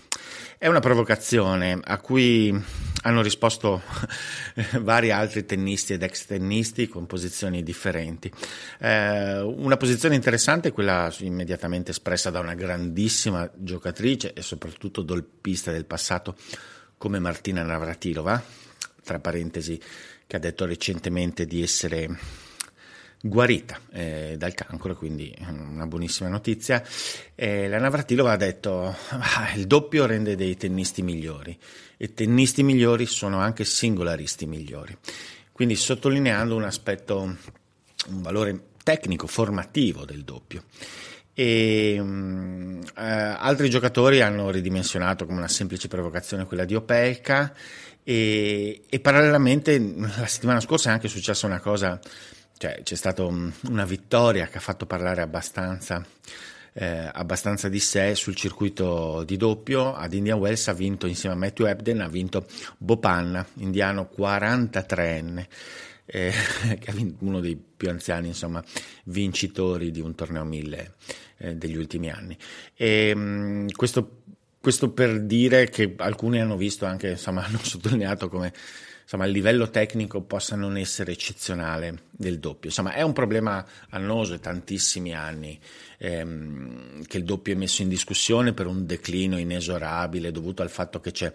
È 0.57 0.67
una 0.67 0.79
provocazione 0.79 1.79
a 1.81 2.00
cui 2.00 2.51
hanno 3.03 3.21
risposto 3.21 3.81
vari 4.81 5.12
altri 5.12 5.45
tennisti 5.45 5.93
ed 5.93 6.03
ex 6.03 6.25
tennisti 6.25 6.88
con 6.88 7.07
posizioni 7.07 7.63
differenti. 7.63 8.31
Eh, 8.79 9.39
una 9.39 9.77
posizione 9.77 10.15
interessante 10.15 10.69
è 10.69 10.71
quella 10.71 11.12
immediatamente 11.19 11.91
espressa 11.91 12.29
da 12.29 12.39
una 12.39 12.53
grandissima 12.53 13.50
giocatrice 13.55 14.33
e 14.33 14.41
soprattutto 14.41 15.01
dolpista 15.01 15.71
del 15.71 15.86
passato 15.86 16.36
come 16.98 17.17
Martina 17.17 17.63
Navratilova, 17.63 18.43
tra 19.03 19.20
parentesi, 19.20 19.79
che 20.27 20.36
ha 20.36 20.39
detto 20.39 20.65
recentemente 20.65 21.46
di 21.46 21.62
essere 21.62 22.10
guarita 23.22 23.79
eh, 23.91 24.36
dal 24.38 24.53
cancro, 24.53 24.96
quindi 24.96 25.34
una 25.48 25.86
buonissima 25.86 26.29
notizia. 26.29 26.84
Eh, 27.36 27.67
la 27.67 27.79
Navratilova 27.79 28.31
ha 28.31 28.38
detto 28.38 28.96
ah, 29.10 29.51
il 29.55 29.67
doppio 29.67 30.05
rende 30.05 30.36
dei 30.36 30.58
tennisti 30.58 31.01
migliori 31.01 31.58
e 31.98 32.13
tennisti 32.13 32.63
migliori 32.63 33.05
sono 33.05 33.39
anche 33.39 33.63
singolaristi 33.63 34.46
migliori. 34.46 34.98
Quindi 35.51 35.75
sottolineando 35.75 36.55
un 36.55 36.63
aspetto, 36.63 37.20
un 37.20 38.22
valore 38.22 38.70
tecnico, 38.84 39.27
formativo 39.27 40.05
del 40.05 40.24
doppio. 40.24 40.63
E, 41.33 41.97
um, 42.00 42.81
eh, 42.97 43.01
altri 43.03 43.69
giocatori 43.69 44.21
hanno 44.21 44.50
ridimensionato 44.50 45.25
come 45.25 45.38
una 45.38 45.47
semplice 45.47 45.88
provocazione 45.88 46.45
quella 46.45 46.65
di 46.65 46.75
Opelka 46.75 47.53
e, 48.03 48.81
e, 48.89 49.00
parallelamente 49.00 49.79
la 49.79 50.25
settimana 50.25 50.59
scorsa 50.59 50.89
è 50.89 50.93
anche 50.93 51.07
successa 51.07 51.45
una 51.45 51.59
cosa, 51.59 52.00
cioè 52.57 52.81
c'è 52.83 52.95
stata 52.95 53.23
un, 53.23 53.51
una 53.69 53.85
vittoria 53.85 54.47
che 54.47 54.57
ha 54.57 54.61
fatto 54.61 54.85
parlare 54.88 55.21
abbastanza, 55.21 56.03
eh, 56.73 57.09
abbastanza 57.11 57.69
di 57.69 57.79
sé 57.79 58.15
sul 58.15 58.35
circuito 58.35 59.23
di 59.23 59.38
doppio. 59.38 59.93
Ad 59.93 60.13
Indian 60.13 60.39
Wells 60.39 60.67
ha 60.67 60.73
vinto 60.73 61.05
insieme 61.05 61.35
a 61.35 61.38
Matthew 61.38 61.67
Ebden, 61.67 62.01
ha 62.01 62.07
vinto 62.07 62.47
Bopanna, 62.77 63.45
indiano 63.55 64.09
43enne. 64.15 65.45
Eh, 66.13 66.33
uno 67.19 67.39
dei 67.39 67.55
più 67.55 67.89
anziani 67.89 68.27
insomma, 68.27 68.63
vincitori 69.05 69.91
di 69.91 70.01
un 70.01 70.13
torneo 70.13 70.43
1000 70.43 70.93
eh, 71.37 71.55
degli 71.55 71.77
ultimi 71.77 72.09
anni. 72.09 72.37
E, 72.75 73.15
mh, 73.15 73.19
mm, 73.19 73.67
questo 73.75 74.19
questo 74.61 74.91
per 74.91 75.21
dire 75.21 75.69
che 75.69 75.95
alcuni 75.97 76.39
hanno 76.39 76.55
visto 76.55 76.85
anche, 76.85 77.11
insomma, 77.11 77.43
hanno 77.45 77.57
sottolineato 77.57 78.29
come 78.29 78.53
insomma, 79.01 79.25
il 79.25 79.31
livello 79.31 79.69
tecnico 79.69 80.21
possa 80.21 80.55
non 80.55 80.77
essere 80.77 81.11
eccezionale 81.11 82.03
del 82.11 82.39
doppio. 82.39 82.69
Insomma, 82.69 82.93
è 82.93 83.01
un 83.01 83.11
problema 83.11 83.65
annoso, 83.89 84.35
è 84.35 84.39
tantissimi 84.39 85.13
anni 85.13 85.59
ehm, 85.97 87.03
che 87.05 87.17
il 87.17 87.23
doppio 87.23 87.53
è 87.53 87.57
messo 87.57 87.81
in 87.81 87.89
discussione 87.89 88.53
per 88.53 88.67
un 88.67 88.85
declino 88.85 89.37
inesorabile 89.37 90.31
dovuto 90.31 90.61
al 90.61 90.69
fatto 90.69 91.01
che 91.01 91.11
c'è 91.11 91.33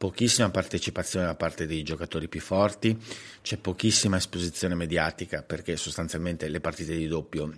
pochissima 0.00 0.48
partecipazione 0.48 1.26
da 1.26 1.34
parte 1.34 1.66
dei 1.66 1.82
giocatori 1.82 2.26
più 2.26 2.40
forti, 2.40 2.96
c'è 3.42 3.58
pochissima 3.58 4.16
esposizione 4.16 4.74
mediatica 4.74 5.42
perché 5.42 5.76
sostanzialmente 5.76 6.48
le 6.48 6.58
partite 6.58 6.96
di 6.96 7.06
doppio 7.06 7.52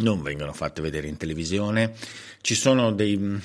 non 0.00 0.20
vengono 0.20 0.52
fatte 0.52 0.82
vedere 0.82 1.06
in 1.06 1.16
televisione, 1.16 1.94
ci 2.42 2.54
sono 2.54 2.92
dei 2.92 3.40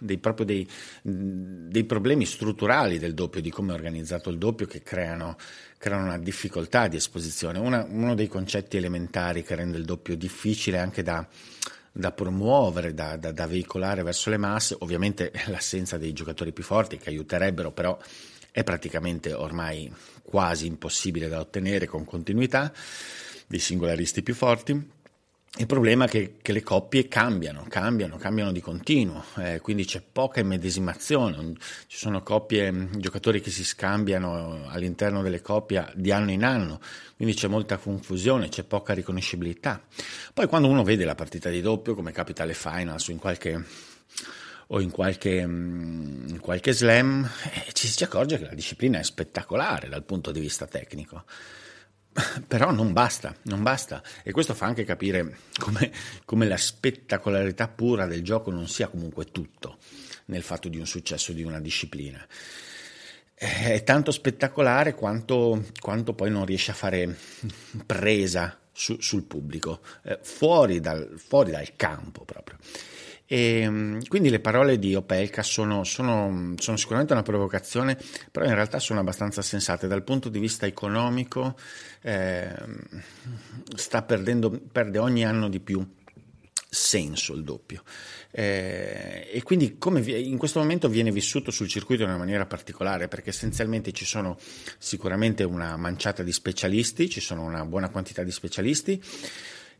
dei, 0.00 0.20
dei, 0.44 0.68
dei, 1.02 1.84
problemi 1.84 2.26
strutturali 2.26 2.98
del 2.98 3.14
doppio, 3.14 3.40
di 3.40 3.50
come 3.50 3.72
è 3.72 3.74
organizzato 3.74 4.28
il 4.28 4.36
doppio, 4.36 4.66
che 4.66 4.82
creano, 4.82 5.38
creano 5.78 6.04
una 6.04 6.18
difficoltà 6.18 6.88
di 6.88 6.96
esposizione. 6.96 7.58
Una, 7.58 7.86
uno 7.88 8.14
dei 8.14 8.28
concetti 8.28 8.76
elementari 8.76 9.42
che 9.42 9.54
rende 9.54 9.78
il 9.78 9.84
doppio 9.84 10.14
difficile 10.14 10.78
anche 10.78 11.02
da, 11.02 11.26
da 11.92 12.12
promuovere, 12.12 12.94
da, 12.94 13.16
da, 13.16 13.32
da, 13.32 13.46
veicolare 13.46 14.02
verso 14.02 14.30
le 14.30 14.36
masse, 14.36 14.76
ovviamente 14.80 15.32
l'assenza 15.48 15.98
dei 15.98 16.12
giocatori 16.12 16.52
più 16.52 16.62
forti 16.62 16.98
che 16.98 17.10
aiuterebbero, 17.10 17.72
però 17.72 17.98
è 18.50 18.64
praticamente 18.64 19.32
ormai 19.32 19.92
quasi 20.22 20.66
impossibile 20.66 21.28
da 21.28 21.40
ottenere 21.40 21.86
con 21.86 22.04
continuità, 22.04 22.72
dei 23.46 23.58
singolaristi 23.58 24.22
più 24.22 24.34
forti. 24.34 24.90
Il 25.56 25.66
problema 25.66 26.04
è 26.04 26.08
che, 26.08 26.36
che, 26.40 26.52
le 26.52 26.62
coppie 26.62 27.08
cambiano, 27.08 27.64
cambiano, 27.68 28.16
cambiano 28.16 28.52
di 28.52 28.60
continuo, 28.60 29.24
eh, 29.38 29.60
quindi 29.60 29.84
c'è 29.84 30.00
poca 30.00 30.38
immedesimazione, 30.40 31.54
ci 31.86 31.96
sono 31.96 32.22
coppie, 32.22 32.70
mm, 32.70 32.92
giocatori 32.98 33.40
che 33.40 33.50
si 33.50 33.64
scambiano 33.64 34.68
all'interno 34.68 35.20
delle 35.20 35.40
coppie 35.40 35.90
di 35.94 36.12
anno 36.12 36.30
in 36.30 36.44
anno, 36.44 36.80
quindi 37.16 37.34
c'è 37.34 37.48
molta 37.48 37.78
confusione, 37.78 38.50
c'è 38.50 38.62
poca 38.62 38.92
riconoscibilità. 38.92 39.82
Poi 40.32 40.46
quando 40.46 40.68
uno 40.68 40.84
vede 40.84 41.04
la 41.04 41.16
partita 41.16 41.48
di 41.48 41.60
doppio, 41.60 41.94
come 41.94 42.12
capita 42.12 42.44
alle 42.44 42.54
finals 42.54 43.08
o 43.08 43.10
in 43.10 43.18
qualche, 43.18 43.64
o 44.68 44.80
in 44.80 44.90
qualche, 44.90 45.44
mm, 45.44 46.28
in 46.28 46.40
qualche 46.40 46.72
slam, 46.72 47.28
eh, 47.66 47.72
ci 47.72 47.88
si 47.88 48.04
accorge 48.04 48.38
che 48.38 48.44
la 48.44 48.54
disciplina 48.54 49.00
è 49.00 49.02
spettacolare 49.02 49.88
dal 49.88 50.04
punto 50.04 50.30
di 50.30 50.38
vista 50.40 50.66
tecnico. 50.66 51.24
Però 52.46 52.70
non 52.70 52.92
basta, 52.92 53.34
non 53.42 53.62
basta. 53.62 54.02
E 54.22 54.32
questo 54.32 54.54
fa 54.54 54.66
anche 54.66 54.84
capire 54.84 55.38
come, 55.58 55.90
come, 56.24 56.46
la 56.46 56.56
spettacolarità 56.56 57.68
pura 57.68 58.06
del 58.06 58.22
gioco 58.22 58.50
non 58.50 58.68
sia 58.68 58.88
comunque 58.88 59.26
tutto 59.26 59.78
nel 60.26 60.42
fatto 60.42 60.68
di 60.68 60.78
un 60.78 60.86
successo 60.86 61.32
di 61.32 61.42
una 61.42 61.60
disciplina. 61.60 62.24
È 63.34 63.82
tanto 63.84 64.10
spettacolare 64.10 64.94
quanto, 64.94 65.66
quanto 65.80 66.12
poi 66.12 66.30
non 66.30 66.44
riesce 66.44 66.72
a 66.72 66.74
fare 66.74 67.16
presa 67.86 68.58
su, 68.72 68.96
sul 69.00 69.22
pubblico, 69.22 69.80
eh, 70.02 70.18
fuori, 70.22 70.80
dal, 70.80 71.14
fuori 71.16 71.52
dal 71.52 71.76
campo 71.76 72.24
proprio. 72.24 72.56
E, 73.30 73.60
ehm, 73.60 74.06
quindi 74.08 74.30
le 74.30 74.40
parole 74.40 74.78
di 74.78 74.94
Opelka 74.94 75.42
sono, 75.42 75.84
sono, 75.84 76.54
sono, 76.56 76.76
sicuramente 76.78 77.12
una 77.12 77.22
provocazione, 77.22 77.98
però 78.32 78.46
in 78.46 78.54
realtà 78.54 78.78
sono 78.78 79.00
abbastanza 79.00 79.42
sensate. 79.42 79.86
Dal 79.86 80.02
punto 80.02 80.30
di 80.30 80.38
vista 80.38 80.64
economico 80.64 81.54
eh, 82.00 82.50
sta 83.76 84.02
perdendo, 84.02 84.50
perde 84.72 84.98
ogni 84.98 85.26
anno 85.26 85.50
di 85.50 85.60
più 85.60 85.86
senso 86.70 87.34
il 87.34 87.44
doppio. 87.44 87.82
Eh, 88.30 89.28
e 89.30 89.42
quindi 89.42 89.76
come 89.76 90.00
in 90.00 90.38
questo 90.38 90.58
momento 90.58 90.88
viene 90.88 91.10
vissuto 91.10 91.50
sul 91.50 91.68
circuito 91.68 92.02
in 92.02 92.08
una 92.08 92.18
maniera 92.18 92.46
particolare 92.46 93.08
perché 93.08 93.30
essenzialmente 93.30 93.92
ci 93.92 94.04
sono 94.04 94.38
sicuramente 94.78 95.44
una 95.44 95.76
manciata 95.76 96.22
di 96.22 96.32
specialisti, 96.32 97.08
ci 97.08 97.20
sono 97.20 97.42
una 97.42 97.64
buona 97.64 97.90
quantità 97.90 98.22
di 98.22 98.30
specialisti 98.30 99.02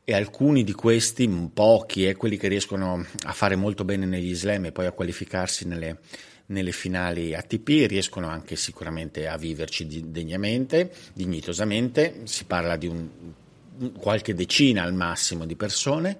e 0.08 0.14
alcuni 0.14 0.64
di 0.64 0.72
questi, 0.72 1.28
pochi, 1.52 2.06
eh, 2.06 2.16
quelli 2.16 2.38
che 2.38 2.48
riescono 2.48 3.04
a 3.24 3.32
fare 3.34 3.56
molto 3.56 3.84
bene 3.84 4.06
negli 4.06 4.34
slam 4.34 4.64
e 4.64 4.72
poi 4.72 4.86
a 4.86 4.92
qualificarsi 4.92 5.66
nelle, 5.66 5.98
nelle 6.46 6.72
finali 6.72 7.34
ATP, 7.34 7.86
riescono 7.86 8.26
anche 8.26 8.56
sicuramente 8.56 9.28
a 9.28 9.36
viverci 9.36 10.10
degnamente, 10.10 10.90
dignitosamente, 11.12 12.22
si 12.24 12.44
parla 12.44 12.78
di 12.78 12.86
un, 12.86 13.06
qualche 13.98 14.32
decina 14.32 14.82
al 14.82 14.94
massimo 14.94 15.44
di 15.44 15.56
persone. 15.56 16.16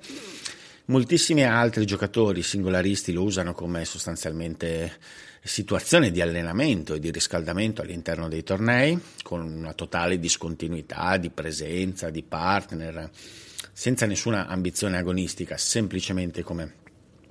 Moltissimi 0.85 1.47
altri 1.47 1.87
giocatori 1.87 2.43
singolaristi 2.43 3.11
lo 3.13 3.23
usano 3.23 3.55
come 3.55 3.87
sostanzialmente 3.87 4.99
situazione 5.43 6.11
di 6.11 6.21
allenamento 6.21 6.93
e 6.93 6.99
di 6.99 7.11
riscaldamento 7.11 7.81
all'interno 7.81 8.29
dei 8.29 8.43
tornei, 8.43 9.01
con 9.23 9.41
una 9.41 9.73
totale 9.73 10.19
discontinuità 10.19 11.17
di 11.17 11.31
presenza, 11.31 12.11
di 12.11 12.23
partner, 12.23 13.11
senza 13.79 14.07
nessuna 14.07 14.49
ambizione 14.49 14.97
agonistica, 14.97 15.57
semplicemente 15.57 16.43
come 16.43 16.87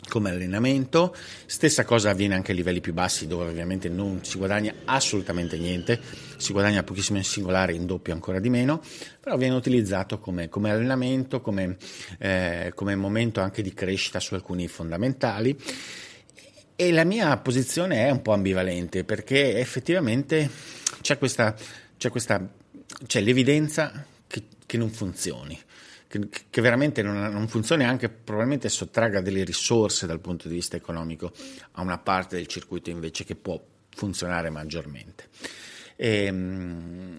come 0.08 0.30
allenamento. 0.30 1.13
Stessa 1.46 1.84
cosa 1.84 2.12
avviene 2.12 2.36
anche 2.36 2.54
a 2.54 2.56
livelli 2.56 2.80
più 2.80 2.94
bassi 2.94 3.27
dove 3.27 3.50
ovviamente 3.50 3.89
non 3.89 4.24
si 4.24 4.38
guadagna 4.38 4.74
assolutamente 4.86 5.58
niente, 5.58 6.00
si 6.38 6.54
guadagna 6.54 6.84
pochissimo 6.84 7.18
in 7.18 7.25
singolare, 7.25 7.74
in 7.74 7.86
doppio 7.86 8.13
ancora 8.13 8.39
di 8.39 8.50
meno, 8.50 8.82
però 9.20 9.36
viene 9.36 9.56
utilizzato 9.56 10.20
come, 10.20 10.48
come 10.48 10.72
allenamento, 10.72 11.42
come, 11.42 11.75
eh, 12.18 12.72
come 12.74 12.96
momento 12.96 13.42
anche 13.42 13.62
di 13.62 13.74
crescita 13.74 14.22
su 14.22 14.34
alcuni 14.34 14.70
fondamentali. 14.70 15.60
E 16.77 16.92
la 16.94 17.04
mia 17.04 17.36
posizione 17.39 18.08
è 18.08 18.10
un 18.10 18.22
po' 18.22 18.32
ambivalente 18.32 19.04
perché 19.04 19.60
effettivamente 19.60 20.50
c'è 21.01 21.18
questa, 21.18 21.54
c'è 21.98 22.10
questa 22.10 22.50
c'è 23.06 23.20
l'evidenza 23.20 24.06
che, 24.25 24.44
che 24.66 24.77
non 24.77 24.89
funzioni. 24.92 25.66
Che, 26.08 26.30
che, 26.50 26.62
veramente 26.62 27.02
non, 27.02 27.20
non, 27.32 27.48
funzioni 27.50 27.84
anche 27.84 28.08
probabilmente 28.08 28.70
sottragga 28.70 29.20
delle 29.20 29.44
risorse 29.44 30.08
dal 30.08 30.22
punto 30.22 30.48
di 30.48 30.56
vista 30.56 30.78
economico 30.78 31.34
a 31.74 31.82
una 31.82 31.98
parte 31.98 32.38
del 32.38 32.48
circuito 32.48 32.90
invece 32.90 33.26
che 33.26 33.36
può 33.36 33.62
funzionare 33.90 34.50
maggiormente. 34.50 35.28
E, 35.98 36.26
ehm, 36.26 37.18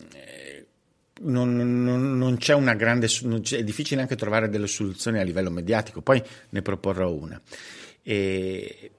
non, 1.20 1.56
non, 1.56 2.16
non, 2.16 2.36
c'è 2.36 2.54
una 2.54 2.74
grande, 2.74 3.06
è 3.06 3.62
difficile 3.64 4.00
anche 4.00 4.16
trovare 4.16 4.48
delle 4.48 4.66
soluzioni 4.66 5.18
a 5.18 5.22
livello 5.24 5.50
mediatico, 5.50 6.00
poi 6.00 6.22
ne 6.50 6.62
proporrò 6.62 7.10
una. 7.12 7.40
E, 8.02 8.90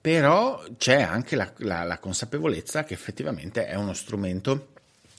però 0.00 0.62
c'è 0.76 1.00
anche 1.00 1.34
la, 1.34 1.50
la, 1.58 1.82
la, 1.82 1.98
consapevolezza 1.98 2.84
che 2.84 2.92
effettivamente 2.92 3.66
è 3.66 3.74
uno 3.74 3.94
strumento, 3.94 4.73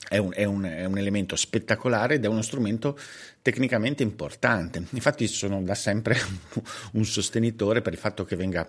è 0.08 0.18
un, 0.18 0.32
è, 0.34 0.44
un, 0.44 0.62
è 0.62 0.84
un, 0.84 0.98
elemento 0.98 1.36
spettacolare 1.36 2.14
ed 2.14 2.24
è 2.24 2.28
uno 2.28 2.42
strumento 2.42 2.98
tecnicamente 3.42 4.02
importante. 4.02 4.84
Infatti 4.90 5.26
sono 5.26 5.62
da 5.62 5.74
sempre 5.74 6.16
un 6.92 7.04
sostenitore 7.04 7.82
per 7.82 7.92
il 7.92 7.98
fatto 7.98 8.24
che, 8.24 8.36
venga, 8.36 8.68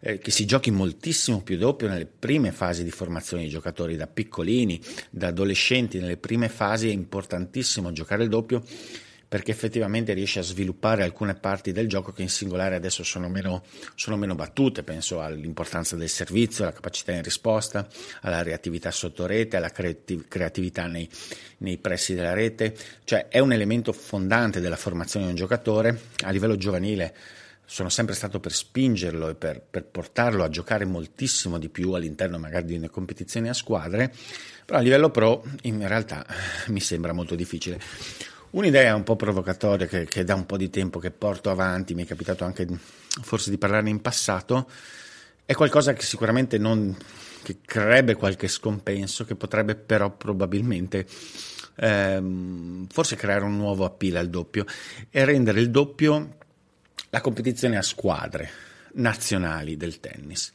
eh, 0.00 0.18
che 0.18 0.30
si 0.30 0.46
giochi 0.46 0.70
moltissimo 0.70 1.42
più 1.42 1.56
doppio 1.56 1.88
nelle 1.88 2.06
prime 2.06 2.52
fasi 2.52 2.82
di 2.82 2.90
formazione 2.90 3.42
dei 3.42 3.50
giocatori, 3.50 3.96
da 3.96 4.06
piccolini, 4.06 4.80
da 5.10 5.28
adolescenti, 5.28 5.98
nelle 5.98 6.16
prime 6.16 6.48
fasi 6.48 6.88
è 6.88 6.92
importantissimo 6.92 7.92
giocare 7.92 8.22
il 8.22 8.28
doppio 8.28 8.62
perché 9.30 9.52
effettivamente 9.52 10.12
riesce 10.12 10.40
a 10.40 10.42
sviluppare 10.42 11.04
alcune 11.04 11.36
parti 11.36 11.70
del 11.70 11.88
gioco 11.88 12.10
che 12.10 12.22
in 12.22 12.28
singolare 12.28 12.74
adesso 12.74 13.04
sono 13.04 13.28
meno, 13.28 13.62
sono 13.94 14.16
meno 14.16 14.34
battute, 14.34 14.82
penso 14.82 15.22
all'importanza 15.22 15.94
del 15.94 16.08
servizio, 16.08 16.64
alla 16.64 16.72
capacità 16.72 17.12
in 17.12 17.22
risposta, 17.22 17.86
alla 18.22 18.42
reattività 18.42 18.90
sotto 18.90 19.26
rete, 19.26 19.56
alla 19.56 19.70
creativ- 19.70 20.26
creatività 20.26 20.88
nei, 20.88 21.08
nei 21.58 21.78
pressi 21.78 22.14
della 22.14 22.32
rete, 22.32 22.76
cioè 23.04 23.28
è 23.28 23.38
un 23.38 23.52
elemento 23.52 23.92
fondante 23.92 24.58
della 24.58 24.74
formazione 24.74 25.26
di 25.26 25.30
un 25.30 25.36
giocatore. 25.36 25.96
A 26.24 26.30
livello 26.30 26.56
giovanile 26.56 27.14
sono 27.64 27.88
sempre 27.88 28.16
stato 28.16 28.40
per 28.40 28.52
spingerlo 28.52 29.28
e 29.28 29.36
per, 29.36 29.62
per, 29.62 29.84
portarlo 29.84 30.42
a 30.42 30.48
giocare 30.48 30.84
moltissimo 30.84 31.56
di 31.56 31.68
più 31.68 31.92
all'interno 31.92 32.36
magari 32.36 32.64
di 32.64 32.74
una 32.74 32.88
competizione 32.88 33.48
a 33.48 33.54
squadre, 33.54 34.12
però 34.64 34.80
a 34.80 34.82
livello 34.82 35.10
pro 35.10 35.44
in 35.62 35.86
realtà 35.86 36.26
mi 36.66 36.80
sembra 36.80 37.12
molto 37.12 37.36
difficile. 37.36 37.78
Un'idea 38.50 38.94
un 38.96 39.04
po' 39.04 39.16
provocatoria 39.16 39.86
che, 39.86 40.06
che, 40.06 40.24
da 40.24 40.34
un 40.34 40.44
po' 40.44 40.56
di 40.56 40.70
tempo 40.70 40.98
che 40.98 41.10
porto 41.10 41.50
avanti, 41.50 41.94
mi 41.94 42.02
è 42.02 42.06
capitato 42.06 42.44
anche 42.44 42.66
forse 43.22 43.50
di 43.50 43.58
parlarne 43.58 43.90
in 43.90 44.00
passato, 44.00 44.68
è 45.44 45.54
qualcosa 45.54 45.92
che 45.92 46.02
sicuramente 46.02 46.58
non 46.58 46.96
che 47.42 47.58
creerebbe 47.64 48.14
qualche 48.14 48.48
scompenso, 48.48 49.24
che 49.24 49.34
potrebbe 49.34 49.74
però 49.74 50.10
probabilmente 50.10 51.06
ehm, 51.76 52.86
forse 52.88 53.16
creare 53.16 53.44
un 53.44 53.56
nuovo 53.56 53.84
appeal 53.84 54.16
al 54.16 54.28
doppio 54.28 54.64
e 55.10 55.24
rendere 55.24 55.60
il 55.60 55.70
doppio 55.70 56.36
la 57.10 57.20
competizione 57.20 57.76
a 57.76 57.82
squadre 57.82 58.50
nazionali 58.94 59.76
del 59.76 60.00
tennis. 60.00 60.52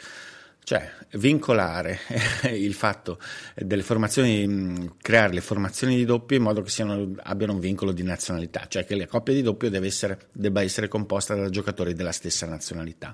Cioè, 0.65 0.89
vincolare 1.11 1.99
il 2.51 2.73
fatto 2.73 3.19
delle 3.55 3.83
formazioni, 3.83 4.95
creare 4.99 5.31
le 5.31 5.41
formazioni 5.41 5.95
di 5.95 6.05
doppio 6.05 6.37
in 6.37 6.41
modo 6.41 6.63
che 6.63 6.71
siano, 6.71 7.13
abbiano 7.21 7.53
un 7.53 7.59
vincolo 7.59 7.91
di 7.91 8.01
nazionalità, 8.01 8.65
cioè 8.67 8.83
che 8.83 8.95
la 8.95 9.05
coppia 9.05 9.35
di 9.35 9.43
doppio 9.43 9.69
essere, 9.85 10.17
debba 10.31 10.63
essere 10.63 10.87
composta 10.87 11.35
da 11.35 11.51
giocatori 11.51 11.93
della 11.93 12.11
stessa 12.11 12.47
nazionalità. 12.47 13.13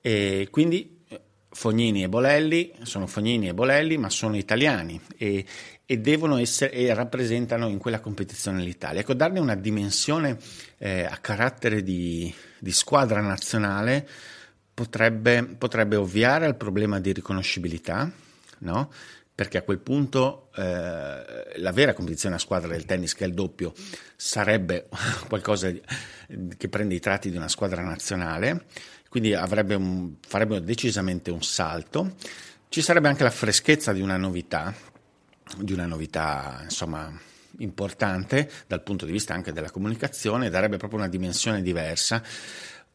E 0.00 0.48
quindi 0.50 1.04
Fognini 1.50 2.02
e 2.02 2.08
Bolelli 2.08 2.72
sono 2.84 3.06
Fognini 3.06 3.48
e 3.48 3.54
Bolelli, 3.54 3.98
ma 3.98 4.08
sono 4.08 4.36
italiani 4.36 4.98
e, 5.18 5.44
e 5.84 5.98
devono 5.98 6.38
essere 6.38 6.72
e 6.72 6.94
rappresentano 6.94 7.68
in 7.68 7.76
quella 7.76 8.00
competizione 8.00 8.62
l'Italia. 8.62 9.00
Ecco, 9.00 9.12
darne 9.12 9.40
una 9.40 9.56
dimensione 9.56 10.38
eh, 10.78 11.04
a 11.04 11.18
carattere 11.18 11.82
di, 11.82 12.32
di 12.58 12.72
squadra 12.72 13.20
nazionale 13.20 14.08
potrebbe, 14.76 15.42
potrebbe 15.56 15.96
ovviare 15.96 16.44
al 16.44 16.54
problema 16.54 17.00
di 17.00 17.14
riconoscibilità, 17.14 18.12
no? 18.58 18.92
perché 19.34 19.56
a 19.56 19.62
quel 19.62 19.78
punto 19.78 20.50
eh, 20.54 20.62
la 21.56 21.72
vera 21.72 21.94
competizione 21.94 22.34
a 22.34 22.38
squadra 22.38 22.68
del 22.68 22.84
tennis, 22.84 23.14
che 23.14 23.24
è 23.24 23.26
il 23.26 23.32
doppio, 23.32 23.72
sarebbe 24.16 24.88
qualcosa 25.28 25.72
che 25.72 26.68
prende 26.68 26.94
i 26.94 27.00
tratti 27.00 27.30
di 27.30 27.38
una 27.38 27.48
squadra 27.48 27.80
nazionale, 27.80 28.66
quindi 29.08 29.32
un, 29.32 30.16
farebbe 30.20 30.60
decisamente 30.60 31.30
un 31.30 31.42
salto. 31.42 32.14
Ci 32.68 32.82
sarebbe 32.82 33.08
anche 33.08 33.22
la 33.22 33.30
freschezza 33.30 33.94
di 33.94 34.02
una 34.02 34.18
novità, 34.18 34.74
di 35.56 35.72
una 35.72 35.86
novità 35.86 36.60
insomma 36.64 37.18
importante 37.58 38.50
dal 38.66 38.82
punto 38.82 39.06
di 39.06 39.12
vista 39.12 39.32
anche 39.32 39.52
della 39.52 39.70
comunicazione, 39.70 40.50
darebbe 40.50 40.76
proprio 40.76 40.98
una 40.98 41.08
dimensione 41.08 41.62
diversa. 41.62 42.22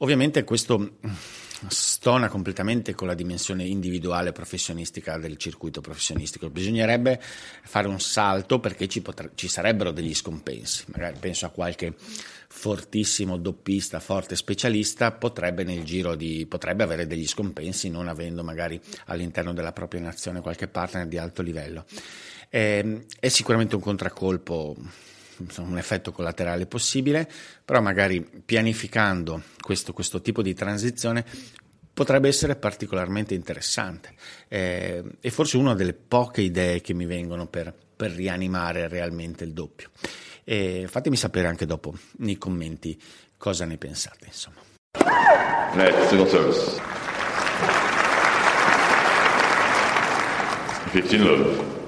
Ovviamente 0.02 0.44
questo 0.44 0.98
stona 1.68 2.28
completamente 2.28 2.96
con 2.96 3.06
la 3.06 3.14
dimensione 3.14 3.66
individuale 3.66 4.32
professionistica 4.32 5.20
del 5.20 5.38
circuito 5.38 5.80
professionistico. 5.80 6.50
Bisognerebbe 6.50 7.22
fare 7.22 7.88
un 7.88 8.00
salto 8.00 8.60
perché 8.60 8.88
ci, 8.88 9.02
potre- 9.02 9.32
ci 9.36 9.48
sarebbero 9.48 9.92
degli 9.92 10.16
scompensi. 10.16 10.86
Magari 10.88 11.18
penso 11.20 11.46
a 11.46 11.50
qualche 11.50 11.94
fortissimo 12.48 13.38
doppista, 13.38 14.00
forte 14.00 14.36
specialista, 14.36 15.12
potrebbe 15.12 15.64
nel 15.64 15.84
giro 15.84 16.16
di 16.16 16.48
potrebbe 16.48 16.82
avere 16.82 17.06
degli 17.06 17.28
scompensi 17.28 17.90
non 17.90 18.08
avendo 18.08 18.44
magari 18.44 18.82
all'interno 19.06 19.54
della 19.54 19.72
propria 19.72 20.02
nazione 20.02 20.42
qualche 20.42 20.68
partner 20.68 21.06
di 21.06 21.20
alto 21.20 21.44
livello. 21.44 21.86
È, 22.50 22.80
ehm, 22.84 23.06
è 23.20 23.28
sicuramente 23.28 23.76
un 23.76 23.82
contraccolpo 23.82 24.76
un 25.58 25.78
effetto 25.78 26.12
collaterale 26.12 26.66
possibile, 26.66 27.30
però 27.64 27.82
magari 27.82 28.22
pianificando 28.44 29.44
questo, 29.60 29.94
questo 29.94 30.22
tipo 30.22 30.42
di 30.42 30.54
transizione 30.54 31.26
potrebbe 31.94 32.28
essere 32.28 32.56
particolarmente 32.56 33.34
interessante 33.34 34.14
eh, 34.48 35.04
e 35.20 35.30
forse 35.30 35.58
una 35.58 35.76
delle 35.76 35.94
poche 35.94 36.42
idee 36.42 36.82
che 36.82 36.94
mi 36.94 37.06
vengono 37.06 37.48
per, 37.48 37.74
per 37.96 38.12
rianimare 38.12 38.88
realmente 38.88 39.44
il 39.44 39.54
doppio. 39.54 39.90
E 40.44 40.86
fatemi 40.88 41.16
sapere 41.16 41.48
anche 41.48 41.66
dopo 41.66 41.94
nei 42.18 42.38
commenti 42.38 43.00
cosa 43.38 43.66
ne 43.66 43.78
pensate. 43.78 44.26
Insomma. 44.26 44.62
Net, 45.74 46.08
single 46.08 46.28
service. 46.28 46.80
15 50.92 51.18
love. 51.20 51.81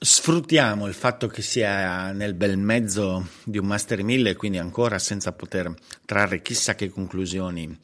Sfruttiamo 0.00 0.86
il 0.86 0.94
fatto 0.94 1.26
che 1.26 1.42
sia 1.42 2.12
nel 2.12 2.34
bel 2.34 2.56
mezzo 2.56 3.30
di 3.42 3.58
un 3.58 3.66
Master 3.66 4.04
1000 4.04 4.30
e 4.30 4.36
quindi 4.36 4.58
ancora 4.58 4.96
senza 5.00 5.32
poter 5.32 5.74
trarre 6.04 6.40
chissà 6.40 6.76
che 6.76 6.88
conclusioni 6.88 7.76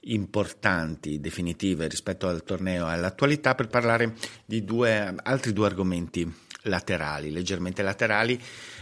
importanti, 0.00 1.20
definitive 1.20 1.88
rispetto 1.88 2.28
al 2.28 2.44
torneo 2.44 2.86
e 2.86 2.92
all'attualità 2.92 3.54
per 3.54 3.68
parlare 3.68 4.14
di 4.44 4.62
due, 4.62 5.14
altri 5.22 5.54
due 5.54 5.64
argomenti 5.64 6.30
laterali, 6.64 7.32
leggermente 7.32 7.82
laterali, 7.82 8.38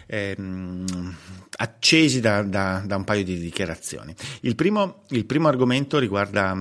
ehm, 0.06 1.16
accesi 1.58 2.18
da, 2.18 2.42
da, 2.42 2.82
da, 2.84 2.96
un 2.96 3.04
paio 3.04 3.22
di 3.22 3.38
dichiarazioni. 3.38 4.12
Il 4.40 4.56
primo, 4.56 5.04
il 5.10 5.24
primo 5.24 5.46
argomento 5.46 6.00
riguarda 6.00 6.52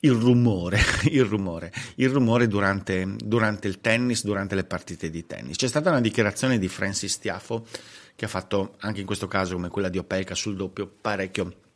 il 0.00 0.12
rumore, 0.12 0.78
il 1.10 1.24
rumore, 1.24 1.72
il 1.96 2.08
rumore 2.08 2.46
durante, 2.46 3.16
durante, 3.16 3.68
il 3.68 3.80
tennis, 3.80 4.24
durante 4.24 4.54
le 4.54 4.64
partite 4.64 5.10
di 5.10 5.26
tennis. 5.26 5.56
C'è 5.56 5.68
stata 5.68 5.90
una 5.90 6.00
dichiarazione 6.00 6.58
di 6.58 6.68
Francis 6.68 7.18
Tiafo 7.18 7.66
che 8.14 8.24
ha 8.24 8.28
fatto 8.28 8.74
anche 8.80 9.00
in 9.00 9.06
questo 9.06 9.28
caso 9.28 9.54
come 9.54 9.68
quella 9.68 9.88
di 9.88 9.98
Opelka 9.98 10.34
sul 10.34 10.56
doppio 10.56 10.90
parecchio 11.00 11.66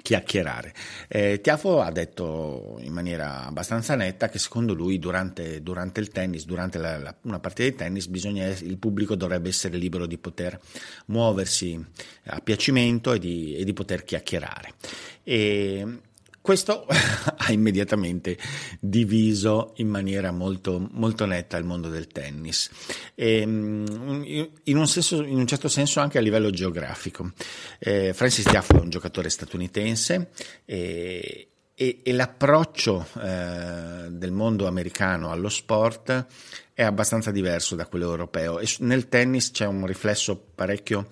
chiacchierare. 0.00 0.72
Eh, 1.08 1.40
Tiafo 1.42 1.80
ha 1.80 1.90
detto 1.90 2.78
in 2.80 2.92
maniera 2.92 3.44
abbastanza 3.44 3.94
netta 3.94 4.28
che 4.28 4.38
secondo 4.38 4.74
lui 4.74 4.98
durante, 4.98 5.62
durante 5.62 6.00
il 6.00 6.08
tennis, 6.08 6.44
durante 6.44 6.78
la, 6.78 6.98
la, 6.98 7.14
una 7.22 7.40
partita 7.40 7.68
di 7.68 7.76
tennis, 7.76 8.06
bisogna, 8.06 8.46
il 8.46 8.78
pubblico 8.78 9.14
dovrebbe 9.14 9.48
essere 9.48 9.76
libero 9.76 10.06
di 10.06 10.18
poter 10.18 10.58
muoversi 11.06 11.82
a 12.26 12.40
piacimento 12.40 13.12
e 13.12 13.18
di, 13.18 13.56
e 13.56 13.64
di 13.64 13.72
poter 13.72 14.04
chiacchierare. 14.04 14.74
E, 15.22 15.98
questo 16.42 16.84
ha 16.90 17.52
immediatamente 17.52 18.36
diviso 18.80 19.72
in 19.76 19.88
maniera 19.88 20.32
molto, 20.32 20.88
molto 20.90 21.24
netta 21.24 21.56
il 21.56 21.64
mondo 21.64 21.88
del 21.88 22.08
tennis, 22.08 22.68
e, 23.14 23.46
mm, 23.46 24.24
in, 24.64 24.76
un 24.76 24.88
senso, 24.88 25.22
in, 25.22 25.38
un 25.38 25.46
certo 25.46 25.68
senso 25.68 26.00
anche 26.00 26.18
a 26.18 26.20
livello 26.20 26.50
geografico. 26.50 27.32
Eh, 27.78 28.12
Francis 28.12 28.44
Tiafoe 28.44 28.80
è 28.80 28.82
un 28.82 28.90
giocatore 28.90 29.30
statunitense 29.30 30.30
e, 30.64 31.48
e, 31.74 32.00
e 32.02 32.12
l'approccio 32.12 33.06
eh, 33.22 34.08
del 34.10 34.32
mondo 34.32 34.66
americano 34.66 35.30
allo 35.30 35.48
sport 35.48 36.26
è 36.74 36.82
abbastanza 36.82 37.30
diverso 37.30 37.76
da 37.76 37.86
quello 37.86 38.06
europeo 38.06 38.58
e 38.58 38.68
nel 38.80 39.08
tennis 39.08 39.52
c'è 39.52 39.66
un 39.66 39.86
riflesso 39.86 40.36
parecchio 40.54 41.06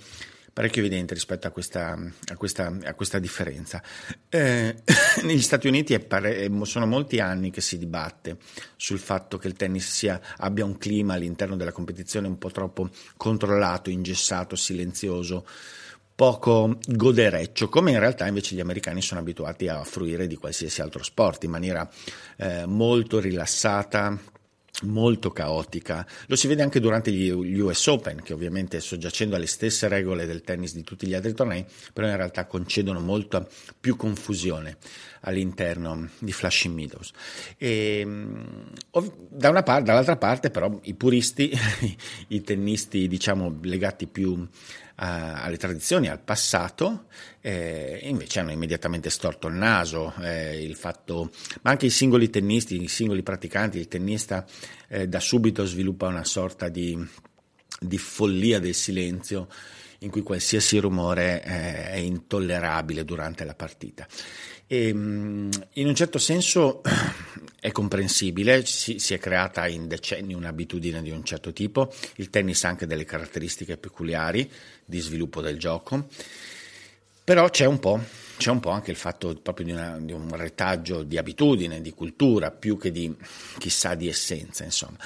parecchio 0.52 0.80
evidente 0.80 1.14
rispetto 1.14 1.46
a 1.46 1.50
questa, 1.50 1.98
a 2.26 2.36
questa, 2.36 2.76
a 2.84 2.94
questa 2.94 3.18
differenza. 3.18 3.82
Eh, 4.28 4.82
negli 5.22 5.42
Stati 5.42 5.66
Uniti 5.66 5.98
pare, 6.00 6.50
sono 6.62 6.86
molti 6.86 7.20
anni 7.20 7.50
che 7.50 7.60
si 7.60 7.78
dibatte 7.78 8.38
sul 8.76 8.98
fatto 8.98 9.38
che 9.38 9.48
il 9.48 9.54
tennis 9.54 9.90
sia, 9.90 10.20
abbia 10.38 10.64
un 10.64 10.76
clima 10.76 11.14
all'interno 11.14 11.56
della 11.56 11.72
competizione 11.72 12.28
un 12.28 12.38
po' 12.38 12.50
troppo 12.50 12.90
controllato, 13.16 13.90
ingessato, 13.90 14.56
silenzioso 14.56 15.46
poco 16.20 16.76
godereccio, 16.86 17.70
come 17.70 17.92
in 17.92 17.98
realtà 17.98 18.26
invece 18.26 18.54
gli 18.54 18.60
americani 18.60 19.00
sono 19.00 19.20
abituati 19.20 19.68
a 19.68 19.82
fruire 19.84 20.26
di 20.26 20.36
qualsiasi 20.36 20.82
altro 20.82 21.02
sport 21.02 21.44
in 21.44 21.50
maniera 21.50 21.88
eh, 22.36 22.66
molto 22.66 23.18
rilassata, 23.18 24.18
molto 24.82 25.30
caotica. 25.30 26.06
Lo 26.26 26.36
si 26.36 26.46
vede 26.46 26.62
anche 26.62 26.80
durante 26.80 27.12
gli, 27.12 27.28
US 27.30 27.86
Open, 27.86 28.22
che 28.22 28.32
ovviamente 28.32 28.80
soggiacendo 28.80 29.36
alle 29.36 29.46
stesse 29.46 29.88
regole 29.88 30.26
del 30.26 30.42
tennis 30.42 30.74
di 30.74 30.82
tutti 30.82 31.06
gli 31.06 31.14
altri 31.14 31.34
tornei, 31.34 31.64
però 31.92 32.06
in 32.06 32.16
realtà 32.16 32.46
concedono 32.46 33.00
molta 33.00 33.46
più 33.78 33.96
confusione 33.96 34.76
all'interno 35.22 36.08
di 36.18 36.32
Flushing 36.32 36.74
Meadows. 36.74 37.10
E, 37.58 38.06
da 39.28 39.50
una 39.50 39.62
parte, 39.62 39.84
dall'altra 39.84 40.16
parte, 40.16 40.50
però, 40.50 40.78
i 40.82 40.94
puristi, 40.94 41.52
i 42.28 42.42
tennisti, 42.42 43.08
diciamo, 43.08 43.58
legati 43.62 44.06
più 44.06 44.46
alle 45.02 45.56
tradizioni, 45.56 46.08
al 46.08 46.20
passato, 46.20 47.06
eh, 47.40 48.00
invece 48.02 48.40
hanno 48.40 48.50
immediatamente 48.50 49.08
storto 49.08 49.46
il 49.46 49.54
naso, 49.54 50.12
eh, 50.20 50.62
il 50.62 50.76
fatto, 50.76 51.30
ma 51.62 51.70
anche 51.70 51.86
i 51.86 51.90
singoli 51.90 52.28
tennisti, 52.28 52.82
i 52.82 52.88
singoli 52.88 53.22
praticanti, 53.22 53.78
il 53.78 53.88
tennista 53.88 54.44
eh, 54.88 55.08
da 55.08 55.18
subito 55.18 55.64
sviluppa 55.64 56.06
una 56.06 56.24
sorta 56.24 56.68
di, 56.68 56.98
di 57.80 57.96
follia 57.96 58.58
del 58.58 58.74
silenzio 58.74 59.48
in 60.00 60.10
cui 60.10 60.22
qualsiasi 60.22 60.78
rumore 60.78 61.42
eh, 61.42 61.90
è 61.90 61.96
intollerabile 61.96 63.04
durante 63.04 63.44
la 63.44 63.54
partita. 63.54 64.06
E, 64.66 64.88
ehm, 64.88 65.50
in 65.74 65.86
un 65.86 65.94
certo 65.94 66.18
senso 66.18 66.80
è 67.60 67.72
comprensibile, 67.72 68.64
si, 68.64 68.98
si, 68.98 69.14
è 69.14 69.18
creata 69.18 69.66
in 69.66 69.88
decenni 69.88 70.32
un'abitudine 70.32 71.02
di 71.02 71.10
un 71.10 71.24
certo 71.24 71.52
tipo, 71.52 71.92
il 72.16 72.30
tennis 72.30 72.64
ha 72.64 72.68
anche 72.68 72.86
delle 72.86 73.04
caratteristiche 73.04 73.76
peculiari 73.76 74.50
di 74.84 75.00
sviluppo 75.00 75.40
del 75.40 75.58
gioco, 75.58 76.06
però 77.22 77.50
c'è 77.50 77.66
un 77.66 77.78
po', 77.78 78.00
c'è 78.38 78.50
un 78.50 78.60
po 78.60 78.70
anche 78.70 78.90
il 78.90 78.96
fatto 78.96 79.34
proprio 79.42 79.66
di, 79.66 79.72
una, 79.72 79.98
di, 80.00 80.12
un 80.12 80.34
retaggio 80.34 81.02
di 81.02 81.18
abitudine, 81.18 81.80
di 81.80 81.92
cultura, 81.92 82.50
più 82.50 82.78
che 82.78 82.90
di 82.90 83.14
chissà 83.58 83.94
di 83.94 84.08
essenza, 84.08 84.64
insomma. 84.64 84.96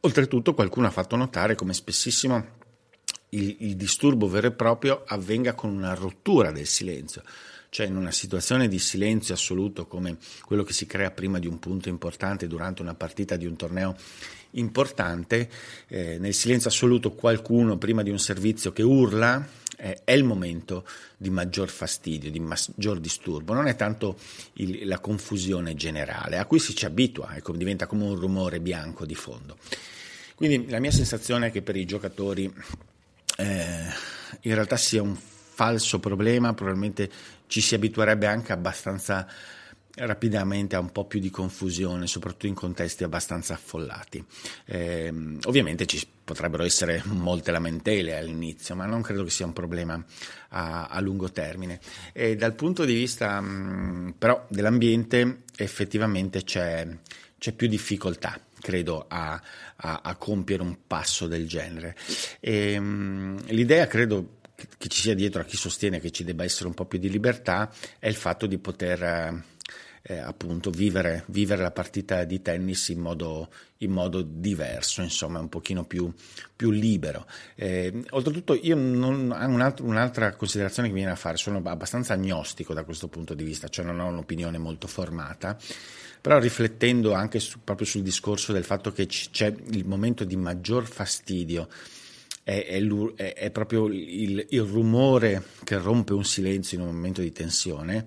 Oltretutto 0.00 0.54
qualcuno 0.54 0.86
ha 0.86 0.90
fatto 0.90 1.16
notare 1.16 1.54
come 1.54 1.72
spessissimo 1.72 2.55
il, 3.36 3.56
il 3.60 3.76
disturbo 3.76 4.28
vero 4.28 4.48
e 4.48 4.52
proprio 4.52 5.02
avvenga 5.06 5.54
con 5.54 5.70
una 5.70 5.94
rottura 5.94 6.50
del 6.50 6.66
silenzio 6.66 7.22
cioè 7.68 7.86
in 7.86 7.96
una 7.96 8.12
situazione 8.12 8.68
di 8.68 8.78
silenzio 8.78 9.34
assoluto 9.34 9.86
come 9.86 10.16
quello 10.46 10.62
che 10.62 10.72
si 10.72 10.86
crea 10.86 11.10
prima 11.10 11.38
di 11.38 11.46
un 11.46 11.58
punto 11.58 11.90
importante 11.90 12.46
durante 12.46 12.80
una 12.80 12.94
partita 12.94 13.36
di 13.36 13.44
un 13.44 13.54
torneo 13.56 13.94
importante, 14.52 15.50
eh, 15.88 16.16
nel 16.18 16.32
silenzio 16.32 16.70
assoluto 16.70 17.12
qualcuno 17.12 17.76
prima 17.76 18.02
di 18.02 18.08
un 18.08 18.18
servizio 18.18 18.72
che 18.72 18.82
urla 18.82 19.46
eh, 19.76 20.00
è 20.04 20.12
il 20.12 20.24
momento 20.24 20.86
di 21.18 21.28
maggior 21.28 21.68
fastidio, 21.68 22.30
di 22.30 22.40
maggior 22.40 22.98
disturbo, 22.98 23.52
non 23.52 23.66
è 23.66 23.76
tanto 23.76 24.16
il, 24.54 24.86
la 24.86 24.98
confusione 24.98 25.74
generale 25.74 26.38
a 26.38 26.46
cui 26.46 26.58
si 26.58 26.74
ci 26.74 26.86
abitua, 26.86 27.36
ecco, 27.36 27.52
diventa 27.52 27.86
come 27.86 28.04
un 28.04 28.14
rumore 28.14 28.60
bianco 28.60 29.04
di 29.04 29.14
fondo. 29.14 29.58
Quindi 30.34 30.70
la 30.70 30.80
mia 30.80 30.90
sensazione 30.90 31.48
è 31.48 31.50
che 31.50 31.62
per 31.62 31.76
i 31.76 31.84
giocatori 31.84 32.50
eh, 33.36 33.86
in 34.40 34.54
realtà 34.54 34.76
sia 34.76 35.02
un 35.02 35.16
falso 35.16 35.98
problema, 36.00 36.52
probabilmente 36.54 37.10
ci 37.46 37.60
si 37.60 37.74
abituerebbe 37.74 38.26
anche 38.26 38.52
abbastanza 38.52 39.26
rapidamente 39.96 40.76
a 40.76 40.80
un 40.80 40.92
po' 40.92 41.06
più 41.06 41.20
di 41.20 41.30
confusione, 41.30 42.06
soprattutto 42.06 42.46
in 42.46 42.54
contesti 42.54 43.04
abbastanza 43.04 43.54
affollati. 43.54 44.22
Eh, 44.66 45.12
ovviamente 45.44 45.86
ci 45.86 46.06
potrebbero 46.22 46.64
essere 46.64 47.02
molte 47.06 47.50
lamentele 47.50 48.16
all'inizio, 48.16 48.74
ma 48.74 48.84
non 48.84 49.00
credo 49.00 49.24
che 49.24 49.30
sia 49.30 49.46
un 49.46 49.54
problema 49.54 50.02
a, 50.50 50.86
a 50.86 51.00
lungo 51.00 51.30
termine. 51.30 51.80
E 52.12 52.36
dal 52.36 52.54
punto 52.54 52.84
di 52.84 52.94
vista 52.94 53.40
mh, 53.40 53.46
mm, 53.46 54.08
però 54.18 54.44
dell'ambiente 54.48 55.44
effettivamente 55.56 56.42
c'è, 56.44 56.86
c'è 57.38 57.52
più 57.52 57.68
difficoltà 57.68 58.38
credo 58.66 59.04
a, 59.06 59.40
a, 59.76 60.00
a, 60.02 60.16
compiere 60.16 60.60
un 60.64 60.76
passo 60.88 61.28
del 61.28 61.46
genere. 61.46 61.94
E, 62.40 62.80
mh, 62.80 63.44
l'idea 63.50 63.86
credo 63.86 64.38
che 64.76 64.88
ci 64.88 65.02
sia 65.02 65.14
dietro 65.14 65.40
a 65.40 65.44
chi 65.44 65.56
sostiene 65.56 66.00
che 66.00 66.10
ci 66.10 66.24
debba 66.24 66.42
essere 66.42 66.66
un 66.66 66.74
po' 66.74 66.84
più 66.84 66.98
di 66.98 67.08
libertà 67.08 67.72
è 68.00 68.08
il 68.08 68.16
fatto 68.16 68.46
di 68.46 68.58
poter 68.58 69.02
eh, 69.04 69.44
eh, 70.02 70.18
appunto 70.18 70.70
vivere, 70.70 71.22
vivere, 71.28 71.62
la 71.62 71.70
partita 71.70 72.24
di 72.24 72.42
tennis 72.42 72.88
in 72.88 72.98
modo, 72.98 73.50
in 73.78 73.92
modo 73.92 74.22
diverso, 74.22 75.00
insomma, 75.00 75.38
un 75.38 75.48
pochino 75.48 75.84
più, 75.84 76.12
più 76.56 76.70
libero. 76.70 77.24
Eh, 77.54 78.04
oltretutto, 78.10 78.58
io 78.60 78.74
non 78.74 79.30
ho 79.30 79.46
un 79.46 79.60
altro, 79.60 79.84
un'altra 79.84 80.34
considerazione 80.34 80.88
che 80.88 80.94
mi 80.94 81.00
viene 81.00 81.14
a 81.14 81.18
fare, 81.18 81.36
sono 81.36 81.60
abbastanza 81.64 82.14
agnostico 82.14 82.74
da 82.74 82.82
questo 82.82 83.06
punto 83.06 83.34
di 83.34 83.44
vista, 83.44 83.68
cioè 83.68 83.84
non 83.84 84.00
ho 84.00 84.08
un'opinione 84.08 84.58
molto 84.58 84.86
formata, 84.86 85.56
però 86.26 86.40
riflettendo 86.40 87.12
anche 87.12 87.38
su, 87.38 87.60
proprio 87.62 87.86
sul 87.86 88.02
discorso 88.02 88.52
del 88.52 88.64
fatto 88.64 88.90
che 88.90 89.06
c'è 89.06 89.54
il 89.70 89.86
momento 89.86 90.24
di 90.24 90.34
maggior 90.34 90.84
fastidio 90.84 91.68
è, 92.42 92.66
è, 92.66 93.32
è 93.32 93.50
proprio 93.52 93.86
il, 93.86 94.44
il, 94.50 94.62
rumore 94.62 95.44
che 95.62 95.78
rompe 95.78 96.14
un 96.14 96.24
silenzio 96.24 96.78
in 96.78 96.82
un 96.84 96.92
momento 96.92 97.20
di 97.20 97.30
tensione. 97.30 98.06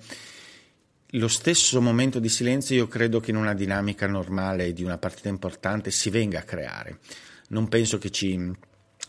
Lo 1.12 1.30
stesso 1.30 1.80
momento 1.80 2.20
di 2.20 2.28
silenzio 2.28 2.76
io 2.76 2.88
credo 2.90 3.22
che 3.22 3.32
in 3.32 3.38
una 3.38 3.54
dinamica 3.54 4.06
normale 4.06 4.74
di 4.74 4.84
una 4.84 4.98
partita 4.98 5.30
importante 5.30 5.90
si 5.90 6.10
venga 6.10 6.40
a 6.40 6.44
creare. 6.44 7.00
Non 7.52 7.70
penso 7.70 8.00
che 8.00 8.12
ci... 8.12 8.52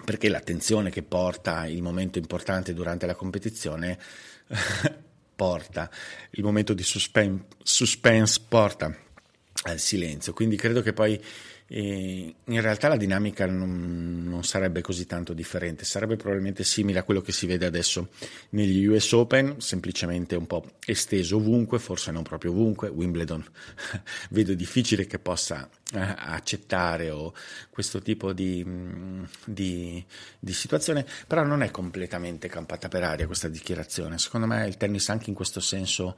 perché 0.04 0.28
l'attenzione 0.28 0.88
che 0.88 1.02
porta 1.02 1.66
il 1.66 1.82
momento 1.82 2.18
importante 2.18 2.72
durante 2.72 3.06
la 3.06 3.16
competizione 3.16 3.98
porta, 5.40 5.88
il 6.32 6.42
momento 6.42 6.74
di 6.74 6.82
suspense, 6.82 7.46
suspense 7.62 8.42
porta 8.46 8.94
al 9.64 9.78
silenzio. 9.78 10.32
Quindi 10.32 10.56
credo 10.56 10.82
che 10.82 10.92
poi 10.92 11.20
e 11.72 12.34
in 12.42 12.60
realtà 12.60 12.88
la 12.88 12.96
dinamica 12.96 13.46
non, 13.46 14.24
non, 14.24 14.42
sarebbe 14.42 14.80
così 14.80 15.06
tanto 15.06 15.32
differente, 15.32 15.84
sarebbe 15.84 16.16
probabilmente 16.16 16.64
simile 16.64 16.98
a 16.98 17.04
quello 17.04 17.20
che 17.20 17.30
si 17.30 17.46
vede 17.46 17.64
adesso 17.64 18.08
negli 18.50 18.84
US 18.86 19.12
Open, 19.12 19.60
semplicemente 19.60 20.34
un 20.34 20.48
po' 20.48 20.64
esteso 20.84 21.36
ovunque, 21.36 21.78
forse 21.78 22.10
non 22.10 22.24
proprio 22.24 22.50
ovunque. 22.50 22.88
Wimbledon 22.88 23.46
vedo 24.30 24.52
difficile 24.54 25.06
che 25.06 25.20
possa 25.20 25.70
eh, 25.92 26.00
accettare 26.00 27.10
o 27.10 27.32
questo 27.70 28.00
tipo 28.00 28.32
di, 28.32 28.66
di, 29.44 30.04
di 30.40 30.52
situazione, 30.52 31.06
però 31.28 31.44
non 31.44 31.62
è 31.62 31.70
completamente 31.70 32.48
campata 32.48 32.88
per 32.88 33.04
aria 33.04 33.26
questa 33.26 33.46
dichiarazione. 33.46 34.18
Secondo 34.18 34.48
me 34.48 34.66
il 34.66 34.76
tennis 34.76 35.08
anche 35.08 35.30
in 35.30 35.36
questo 35.36 35.60
senso 35.60 36.16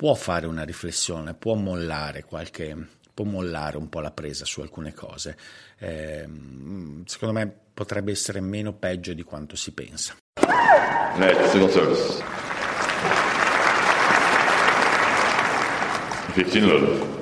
può 0.00 0.14
fare 0.14 0.46
una 0.46 0.62
riflessione, 0.62 1.34
può 1.34 1.52
mollare 1.52 2.24
qualche 2.24 2.74
può 3.12 3.26
mollare 3.26 3.76
un 3.76 3.90
po' 3.90 4.00
la 4.00 4.10
presa 4.10 4.46
su 4.46 4.62
alcune 4.62 4.94
cose. 4.94 5.36
Eh, 5.78 6.26
secondo 7.04 7.34
me 7.34 7.54
potrebbe 7.74 8.10
essere 8.10 8.40
meno 8.40 8.72
peggio 8.72 9.12
di 9.12 9.22
quanto 9.24 9.56
si 9.56 9.74
pensa. 9.74 10.16
Net, 11.16 11.44
single 11.50 11.70
service. 11.70 12.24
15 16.32 16.60
love. 16.60 17.19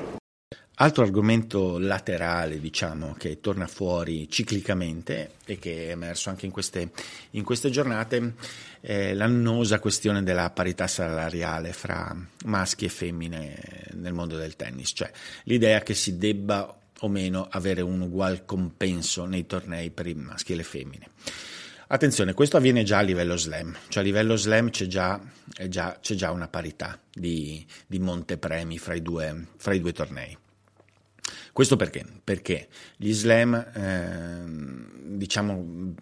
Altro 0.80 1.02
argomento 1.02 1.76
laterale, 1.76 2.60
diciamo, 2.60 3.14
che 3.18 3.40
torna 3.40 3.66
fuori 3.66 4.30
ciclicamente 4.30 5.32
e 5.44 5.58
che 5.58 5.88
è 5.88 5.90
emerso 5.90 6.30
anche 6.30 6.46
in 6.46 6.52
queste, 6.52 6.92
in 7.30 7.42
queste 7.42 7.68
giornate 7.68 8.34
è 8.78 9.12
l'annosa 9.12 9.80
questione 9.80 10.22
della 10.22 10.50
parità 10.50 10.86
salariale 10.86 11.72
fra 11.72 12.16
maschi 12.44 12.84
e 12.84 12.90
femmine 12.90 13.60
nel 13.94 14.12
mondo 14.12 14.36
del 14.36 14.54
tennis, 14.54 14.92
cioè 14.94 15.10
l'idea 15.44 15.80
che 15.80 15.94
si 15.94 16.16
debba 16.16 16.72
o 17.00 17.08
meno 17.08 17.48
avere 17.50 17.80
un 17.80 18.00
ugual 18.00 18.44
compenso 18.44 19.24
nei 19.24 19.46
tornei 19.46 19.90
per 19.90 20.06
i 20.06 20.14
maschi 20.14 20.52
e 20.52 20.56
le 20.56 20.62
femmine. 20.62 21.08
Attenzione, 21.88 22.34
questo 22.34 22.56
avviene 22.56 22.84
già 22.84 22.98
a 22.98 23.02
livello 23.02 23.36
slam, 23.36 23.76
cioè 23.88 24.04
a 24.04 24.06
livello 24.06 24.36
slam 24.36 24.70
c'è 24.70 24.86
già, 24.86 25.20
già, 25.66 25.98
c'è 26.00 26.14
già 26.14 26.30
una 26.30 26.46
parità 26.46 27.00
di, 27.12 27.66
di 27.84 27.98
montepremi 27.98 28.78
fra 28.78 28.94
i 28.94 29.02
due, 29.02 29.46
fra 29.56 29.74
i 29.74 29.80
due 29.80 29.92
tornei. 29.92 30.38
Questo 31.58 31.74
perché? 31.74 32.06
Perché 32.22 32.68
gli 32.94 33.12
slam 33.12 33.52
eh, 33.52 34.44
diciamo, 35.16 35.92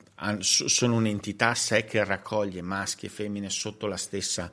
sono 0.40 0.96
un'entità 0.96 1.48
a 1.48 1.54
sé 1.54 1.86
che 1.86 2.04
raccoglie 2.04 2.60
maschi 2.60 3.06
e 3.06 3.08
femmine 3.08 3.48
sotto 3.48 3.86
la, 3.86 3.96
stessa, 3.96 4.52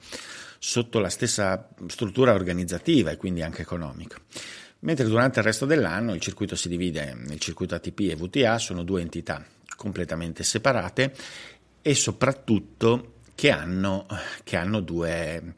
sotto 0.59 0.99
la 0.99 1.09
stessa 1.09 1.67
struttura 1.87 2.31
organizzativa 2.31 3.11
e 3.11 3.17
quindi 3.17 3.41
anche 3.41 3.63
economica. 3.63 4.17
Mentre 4.79 5.05
durante 5.05 5.39
il 5.39 5.45
resto 5.45 5.65
dell'anno 5.65 6.13
il 6.13 6.21
circuito 6.21 6.55
si 6.55 6.69
divide 6.69 7.13
nel 7.13 7.39
circuito 7.41 7.75
ATP 7.75 7.99
e 7.99 8.15
VTA, 8.15 8.57
sono 8.57 8.83
due 8.83 9.01
entità 9.01 9.45
completamente 9.75 10.43
separate 10.43 11.13
e 11.81 11.95
soprattutto 11.95 13.15
che 13.35 13.51
hanno, 13.51 14.05
che 14.45 14.55
hanno 14.55 14.79
due 14.79 15.55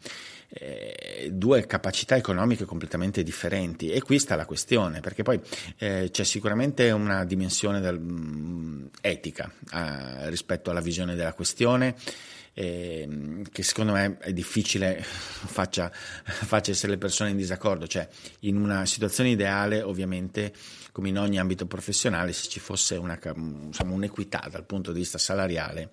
eh, 0.49 1.29
due 1.31 1.65
capacità 1.65 2.15
economiche 2.15 2.65
completamente 2.65 3.23
differenti. 3.23 3.89
E 3.89 4.01
qui 4.01 4.19
sta 4.19 4.35
la 4.35 4.45
questione 4.45 4.99
perché 4.99 5.23
poi 5.23 5.39
eh, 5.77 6.09
c'è 6.11 6.23
sicuramente 6.23 6.91
una 6.91 7.25
dimensione 7.25 7.79
del, 7.79 7.99
mh, 7.99 8.11
mm, 8.11 8.85
etica 9.01 9.51
eh, 9.73 10.29
rispetto 10.29 10.69
alla 10.69 10.81
visione 10.81 11.15
della 11.15 11.33
questione 11.33 11.95
eh, 12.57 13.41
che 13.51 13.63
secondo 13.63 13.91
me 13.91 14.17
è 14.19 14.31
difficile 14.31 15.01
faccia, 15.03 15.91
faccia 15.93 16.71
essere 16.71 16.93
le 16.93 16.97
persone 16.97 17.29
in 17.29 17.37
disaccordo, 17.37 17.85
cioè 17.85 18.07
in 18.41 18.55
una 18.55 18.85
situazione 18.85 19.29
ideale 19.29 19.81
ovviamente 19.81 20.53
come 20.91 21.09
in 21.09 21.19
ogni 21.19 21.37
ambito 21.37 21.65
professionale 21.65 22.31
se 22.31 22.47
ci 22.47 22.61
fosse 22.61 22.95
una, 22.95 23.19
insomma, 23.21 23.93
un'equità 23.93 24.47
dal 24.49 24.63
punto 24.63 24.93
di 24.93 24.99
vista 24.99 25.17
salariale 25.17 25.89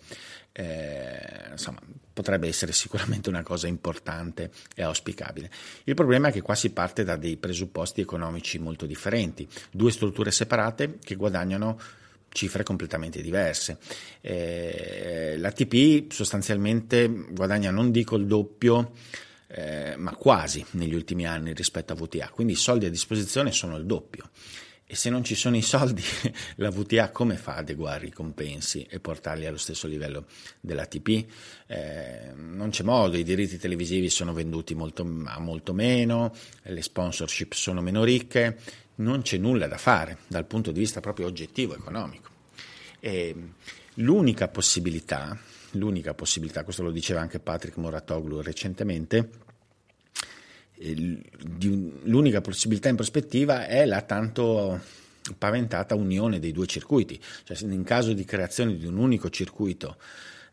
eh, 0.53 1.49
insomma, 1.51 1.81
potrebbe 2.13 2.49
essere 2.49 2.73
sicuramente 2.73 3.29
una 3.29 3.43
cosa 3.43 3.67
importante 3.67 4.51
e 4.75 4.83
auspicabile. 4.83 5.51
Il 5.85 5.95
problema 5.95 6.29
è 6.29 6.33
che 6.33 6.43
qua 6.43 6.55
si 6.55 6.71
parte 6.71 7.05
da 7.05 7.17
dei 7.17 7.37
presupposti 7.37 8.01
economici 8.01 8.59
molto 8.59 8.87
differenti, 8.87 9.49
due 9.71 9.91
strutture 9.91 10.31
separate 10.31 10.99
che 11.03 11.15
guadagnano 11.15 11.79
cifre 12.29 12.63
completamente 12.63 13.21
diverse. 13.21 13.79
Eh, 14.21 15.37
L'ATP 15.39 16.11
sostanzialmente 16.11 17.09
guadagna, 17.09 17.71
non 17.71 17.91
dico 17.91 18.17
il 18.17 18.27
doppio, 18.27 18.93
eh, 19.49 19.95
ma 19.97 20.15
quasi 20.17 20.65
negli 20.73 20.95
ultimi 20.95 21.27
anni 21.27 21.53
rispetto 21.53 21.93
a 21.93 21.97
VTA, 21.97 22.31
quindi 22.31 22.55
i 22.55 22.57
soldi 22.57 22.87
a 22.87 22.91
disposizione 22.91 23.53
sono 23.53 23.77
il 23.77 23.85
doppio. 23.85 24.31
E 24.93 24.95
se 24.95 25.09
non 25.09 25.25
ci 25.25 25.35
sono 25.35 25.57
i 25.57 25.63
soldi, 25.63 26.03
la 26.57 26.69
VTA 26.69 27.09
come 27.13 27.39
fa 27.39 27.53
ad 27.53 27.61
adeguare 27.61 28.09
i 28.09 28.13
compensi 28.13 28.87
e 28.91 29.01
portarli 29.01 29.47
allo 29.47 29.57
stesso 29.57 29.87
livello 29.87 30.27
dell'ATP? 30.61 31.25
Eh, 31.67 32.33
non 32.35 32.69
c'è 32.69 32.83
modo, 32.83 33.17
i 33.17 33.23
diritti 33.23 33.57
televisivi 33.57 34.11
sono 34.11 34.35
venduti 34.35 34.75
molto, 34.75 35.03
a 35.25 35.41
molto 35.41 35.73
meno, 35.73 36.35
le 36.65 36.83
sponsorship 36.83 37.55
sono 37.55 37.81
meno 37.81 38.05
ricche, 38.05 38.59
non 38.97 39.23
c'è 39.23 39.39
nulla 39.39 39.67
da 39.67 39.79
fare 39.79 40.19
dal 40.27 40.45
punto 40.45 40.73
di 40.73 40.81
vista 40.81 41.01
proprio 41.01 41.27
oggettivo 41.27 41.75
economico. 41.75 42.29
E 43.01 43.35
l'unica 43.95 44.49
possibilità, 44.49 45.39
l'unica 45.71 46.13
possibilità, 46.13 46.65
questo 46.65 46.83
lo 46.83 46.91
diceva 46.91 47.23
anche 47.23 47.39
Patrick 47.39 47.79
Moratoglu 47.79 48.43
recentemente, 48.43 49.31
l'unica 52.05 52.41
possibilità 52.41 52.89
in 52.89 52.97
prospettiva 52.97 53.67
è 53.67 53.85
la 53.85 54.03
tanto 54.03 54.81
paventata 55.39 55.95
unione 55.95 56.41
dei 56.41 56.53
due 56.53 56.67
circuiti, 56.67 57.21
cioè 57.45 57.57
in 57.61 57.85
caso 57.85 58.13
di 58.13 58.25
creazione 58.25 58.77
di 58.77 58.87
un 58.87 58.97
unico 58.97 59.31
circuito 59.31 59.97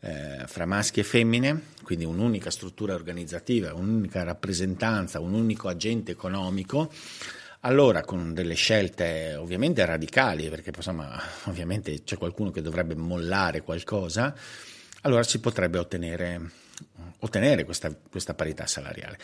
eh, 0.00 0.44
fra 0.46 0.66
maschi 0.66 1.00
e 1.00 1.04
femmine, 1.04 1.62
quindi 1.82 2.04
un'unica 2.04 2.50
struttura 2.50 2.94
organizzativa, 2.94 3.74
un'unica 3.74 4.22
rappresentanza, 4.22 5.20
un 5.20 5.34
unico 5.34 5.68
agente 5.68 6.12
economico, 6.12 6.92
allora 7.60 8.02
con 8.02 8.32
delle 8.32 8.54
scelte 8.54 9.34
ovviamente 9.34 9.84
radicali, 9.84 10.48
perché 10.48 10.72
insomma 10.74 11.20
ovviamente 11.44 12.02
c'è 12.04 12.16
qualcuno 12.16 12.50
che 12.50 12.62
dovrebbe 12.62 12.94
mollare 12.94 13.62
qualcosa, 13.62 14.34
allora 15.02 15.22
si 15.22 15.40
potrebbe 15.40 15.78
ottenere 15.78 16.68
ottenere 17.20 17.64
questa, 17.64 17.94
questa 18.10 18.34
parità 18.34 18.66
salariale. 18.66 19.18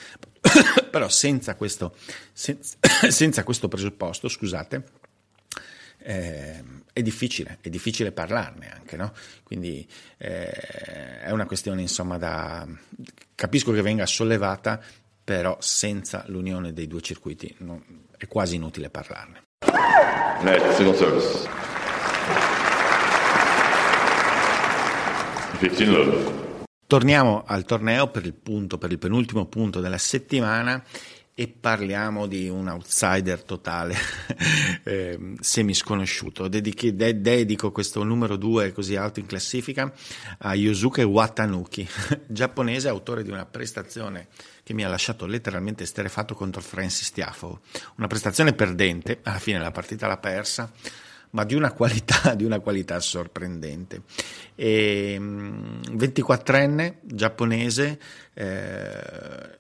Però 0.91 1.09
senza 1.09 1.55
questo, 1.55 1.95
senza, 2.33 2.77
senza 3.09 3.45
questo 3.45 3.69
presupposto, 3.69 4.29
scusate, 4.29 4.85
eh, 5.99 6.63
è 6.93 7.03
difficile, 7.03 7.59
è 7.61 7.69
difficile 7.69 8.13
parlarne 8.13 8.71
anche, 8.71 8.97
no? 8.97 9.13
Quindi 9.43 9.87
eh, 10.19 11.21
è 11.21 11.31
una 11.31 11.47
questione, 11.47 11.83
insomma, 11.83 12.17
da... 12.17 12.67
capisco 13.35 13.73
che 13.73 13.83
venga 13.83 14.07
sollevata, 14.07 14.81
però 15.23 15.57
senza 15.61 16.25
l'unione 16.29 16.73
dei 16.73 16.87
due 16.87 17.01
circuiti 17.01 17.55
non, 17.59 17.83
è 18.17 18.27
quasi 18.29 18.55
inutile 18.55 18.91
parlarne. 18.91 19.43
Net, 20.43 20.75
single 20.75 20.97
service. 20.97 21.49
15 25.59 25.87
love. 25.87 26.46
Torniamo 26.87 27.42
al 27.44 27.64
torneo 27.64 28.09
per 28.11 28.25
il, 28.25 28.33
punto, 28.33 28.79
per 28.79 28.92
il 28.92 28.99
penultimo 28.99 29.46
punto 29.46 29.81
della 29.81 29.99
settimana 29.99 30.81
e 31.35 31.49
parliamo 31.49 32.27
di 32.27 32.49
un 32.49 32.68
outsider 32.68 33.42
totale, 33.42 33.96
eh, 34.85 35.35
semi 35.40 35.75
sconosciuto. 35.75 36.46
Dedichi, 36.46 36.94
de, 36.94 37.20
dedico 37.20 37.72
questo 37.72 38.05
numero 38.05 38.37
2 38.37 38.72
così 38.72 38.94
alto 38.94 39.18
in 39.18 39.27
classifica 39.27 39.92
a 40.38 40.55
Yosuke 40.55 41.03
Watanuki, 41.03 41.87
giapponese, 42.29 42.88
autore 42.88 43.25
di 43.25 43.31
una 43.31 43.46
prestazione 43.46 44.29
che 44.62 44.72
mi 44.72 44.85
ha 44.85 44.88
lasciato 44.88 45.27
letteralmente 45.27 45.85
sterefatto 45.87 46.35
contro 46.35 46.61
Francis 46.61 47.11
Tiafo. 47.11 47.62
Una 47.96 48.07
prestazione 48.07 48.53
perdente, 48.53 49.18
alla 49.25 49.40
fine 49.40 49.59
la 49.59 49.72
partita 49.72 50.07
l'ha 50.07 50.18
persa, 50.18 50.72
ma 51.37 51.44
di 51.44 51.55
una 51.55 51.70
qualità, 51.72 52.35
di 52.35 52.44
una 52.44 52.61
qualità 52.61 52.99
sorprendente. 52.99 54.03
E, 54.55 55.18
24enne 55.20 56.94
mm, 56.94 56.99
giapponese 57.03 58.01
eh, 58.33 59.59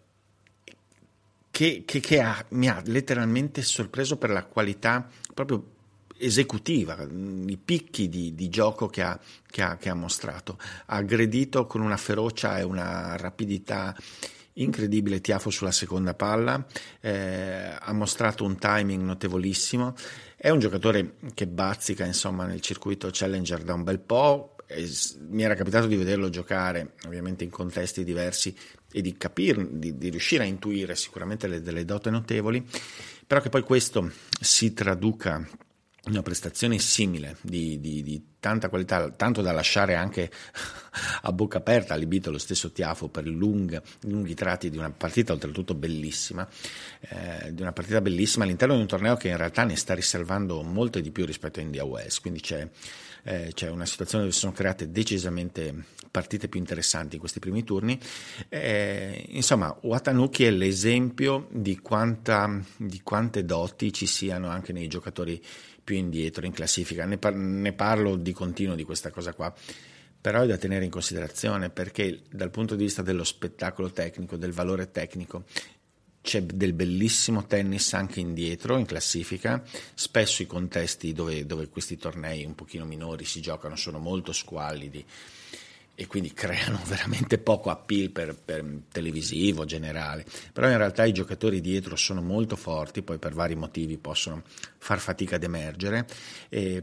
che, 1.50 1.82
che, 1.84 2.00
che 2.00 2.20
ha, 2.20 2.42
mi 2.50 2.68
ha 2.70 2.82
letteralmente 2.86 3.60
sorpreso 3.60 4.16
per 4.16 4.30
la 4.30 4.44
qualità 4.44 5.06
proprio 5.34 5.74
esecutiva, 6.18 6.96
i 7.02 7.58
picchi 7.62 8.08
di, 8.08 8.34
di 8.34 8.48
gioco 8.48 8.86
che 8.86 9.02
ha, 9.02 9.20
che, 9.46 9.60
ha, 9.60 9.76
che 9.76 9.90
ha, 9.90 9.94
mostrato. 9.94 10.56
Ha 10.86 10.96
aggredito 10.96 11.66
con 11.66 11.82
una 11.82 11.98
ferocia 11.98 12.58
e 12.58 12.62
una 12.62 13.16
rapidità 13.18 13.94
incredibile 14.58 15.20
Tiafo 15.20 15.50
sulla 15.50 15.72
seconda 15.72 16.14
palla, 16.14 16.64
eh, 17.00 17.76
ha 17.78 17.92
mostrato 17.92 18.44
un 18.44 18.58
timing 18.58 19.02
notevolissimo 19.02 19.94
è 20.38 20.50
un 20.50 20.58
giocatore 20.60 21.14
che 21.34 21.46
bazzica 21.46 22.04
insomma, 22.04 22.44
nel 22.44 22.60
circuito 22.60 23.08
Challenger 23.10 23.62
da 23.62 23.72
un 23.72 23.82
bel 23.82 23.98
po'. 23.98 24.54
Mi 25.28 25.42
era 25.42 25.54
capitato 25.54 25.86
di 25.86 25.96
vederlo 25.96 26.28
giocare 26.28 26.92
ovviamente 27.06 27.42
in 27.42 27.50
contesti 27.50 28.04
diversi 28.04 28.54
e 28.92 29.00
di 29.00 29.16
capire, 29.16 29.66
di, 29.70 29.96
di 29.96 30.10
riuscire 30.10 30.42
a 30.42 30.46
intuire 30.46 30.94
sicuramente 30.94 31.46
le, 31.46 31.62
delle 31.62 31.84
dote 31.84 32.10
notevoli, 32.10 32.64
però 33.26 33.40
che 33.40 33.48
poi 33.48 33.62
questo 33.62 34.10
si 34.38 34.74
traduca 34.74 35.44
una 36.06 36.22
prestazione 36.22 36.78
simile 36.78 37.36
di, 37.40 37.80
di, 37.80 38.02
di, 38.02 38.22
tanta 38.38 38.68
qualità, 38.68 39.10
tanto 39.10 39.42
da 39.42 39.50
lasciare 39.50 39.96
anche 39.96 40.30
a 41.22 41.32
bocca 41.32 41.58
aperta 41.58 41.94
allibito 41.94 42.30
lo 42.30 42.38
stesso 42.38 42.70
Tiafo 42.70 43.08
per 43.08 43.26
lunghi, 43.26 43.80
lunghi 44.02 44.34
tratti 44.34 44.70
di 44.70 44.78
una 44.78 44.90
partita 44.90 45.32
oltretutto 45.32 45.74
bellissima, 45.74 46.46
eh, 47.00 47.52
di 47.52 47.60
una 47.60 47.72
partita 47.72 48.00
bellissima 48.00 48.44
all'interno 48.44 48.74
di 48.74 48.82
un 48.82 48.86
torneo 48.86 49.16
che 49.16 49.28
in 49.28 49.36
realtà 49.36 49.64
ne 49.64 49.74
sta 49.74 49.94
riservando 49.94 50.62
molte 50.62 51.00
di 51.00 51.10
più 51.10 51.24
rispetto 51.24 51.58
a 51.58 51.62
India 51.62 51.84
West, 51.84 52.20
quindi 52.20 52.40
c'è, 52.40 52.68
eh, 53.24 53.50
c'è 53.52 53.68
una 53.68 53.86
situazione 53.86 54.24
dove 54.24 54.34
si 54.34 54.40
sono 54.40 54.52
create 54.52 54.92
decisamente 54.92 55.74
partite 56.16 56.48
più 56.48 56.60
interessanti 56.60 57.16
in 57.16 57.20
questi 57.20 57.40
primi 57.40 57.62
turni. 57.62 57.98
Eh, 58.48 59.26
insomma, 59.30 59.76
Watanuki 59.82 60.44
è 60.44 60.50
l'esempio 60.50 61.48
di, 61.50 61.78
quanta, 61.80 62.58
di 62.76 63.02
quante 63.02 63.44
doti 63.44 63.92
ci 63.92 64.06
siano 64.06 64.48
anche 64.48 64.72
nei 64.72 64.86
giocatori 64.86 65.42
più 65.86 65.94
indietro 65.94 66.44
in 66.44 66.52
classifica. 66.52 67.04
Ne, 67.04 67.16
par- 67.16 67.36
ne 67.36 67.72
parlo 67.72 68.16
di 68.16 68.32
continuo 68.32 68.74
di 68.74 68.82
questa 68.82 69.10
cosa 69.10 69.32
qua 69.32 69.54
però 70.18 70.42
è 70.42 70.46
da 70.48 70.56
tenere 70.56 70.84
in 70.84 70.90
considerazione 70.90 71.70
perché 71.70 72.22
dal 72.28 72.50
punto 72.50 72.74
di 72.74 72.82
vista 72.82 73.00
dello 73.00 73.22
spettacolo 73.22 73.92
tecnico, 73.92 74.36
del 74.36 74.50
valore 74.50 74.90
tecnico, 74.90 75.44
c'è 76.20 76.42
del 76.42 76.72
bellissimo 76.72 77.46
tennis 77.46 77.92
anche 77.92 78.18
indietro 78.18 78.76
in 78.76 78.86
classifica, 78.86 79.62
spesso 79.94 80.42
i 80.42 80.46
contesti 80.46 81.12
dove, 81.12 81.46
dove 81.46 81.68
questi 81.68 81.96
tornei 81.96 82.44
un 82.44 82.56
pochino 82.56 82.84
minori 82.84 83.24
si 83.24 83.40
giocano 83.40 83.76
sono 83.76 84.00
molto 84.00 84.32
squallidi 84.32 85.06
e 85.96 86.06
quindi 86.06 86.32
creano 86.32 86.78
veramente 86.86 87.38
poco 87.38 87.70
appeal 87.70 88.10
per, 88.10 88.36
per, 88.36 88.64
televisivo 88.92 89.64
generale, 89.64 90.24
però 90.52 90.70
in 90.70 90.76
realtà 90.76 91.04
i 91.04 91.12
giocatori 91.12 91.60
dietro 91.60 91.96
sono 91.96 92.22
molto 92.22 92.54
forti, 92.54 93.02
poi 93.02 93.18
per 93.18 93.32
vari 93.32 93.56
motivi 93.56 93.96
possono 93.96 94.42
far 94.78 95.00
fatica 95.00 95.36
ad 95.36 95.42
emergere, 95.42 96.06
e, 96.48 96.82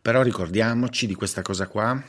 però 0.00 0.22
ricordiamoci 0.22 1.06
di 1.06 1.14
questa 1.14 1.42
cosa 1.42 1.68
qua 1.68 2.02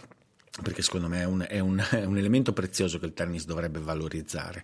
perché 0.62 0.82
secondo 0.82 1.08
me 1.08 1.22
è 1.22 1.26
un, 1.26 1.46
è, 1.48 1.60
un, 1.60 1.80
è 1.92 2.06
un, 2.06 2.18
elemento 2.18 2.54
prezioso 2.54 3.00
che 3.00 3.06
il 3.06 3.14
tennis 3.14 3.46
dovrebbe 3.46 3.80
valorizzare 3.80 4.64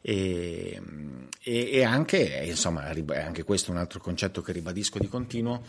e, 0.00 0.80
e, 1.42 1.70
e 1.72 1.84
anche, 1.84 2.44
insomma, 2.46 2.88
è 2.88 3.20
anche 3.20 3.44
questo 3.44 3.70
un 3.70 3.78
altro 3.78 4.00
concetto 4.00 4.42
che 4.42 4.52
ribadisco 4.52 4.98
di 4.98 5.08
continuo, 5.08 5.62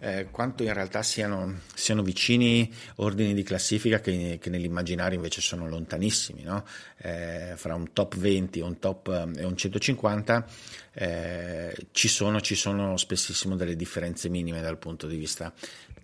eh, 0.00 0.28
quanto 0.30 0.62
in 0.62 0.72
realtà 0.72 1.02
siano, 1.02 1.60
siano, 1.74 2.02
vicini 2.02 2.72
ordini 2.96 3.34
di 3.34 3.42
classifica 3.42 4.00
che, 4.00 4.38
che 4.40 4.50
nell'immaginario 4.50 5.16
invece 5.16 5.40
sono 5.40 5.68
lontanissimi, 5.68 6.42
no? 6.42 6.64
eh, 6.98 7.54
fra 7.56 7.74
un 7.74 7.92
top 7.92 8.16
20 8.16 8.60
un 8.60 8.78
top, 8.78 9.08
e 9.36 9.44
un 9.44 9.56
150 9.56 10.46
eh, 10.92 11.76
ci, 11.92 12.08
sono, 12.08 12.40
ci 12.40 12.54
sono 12.54 12.96
spessissimo 12.96 13.56
delle 13.56 13.76
differenze 13.76 14.28
minime 14.28 14.60
dal 14.60 14.78
punto 14.78 15.06
di 15.06 15.16
vista 15.16 15.52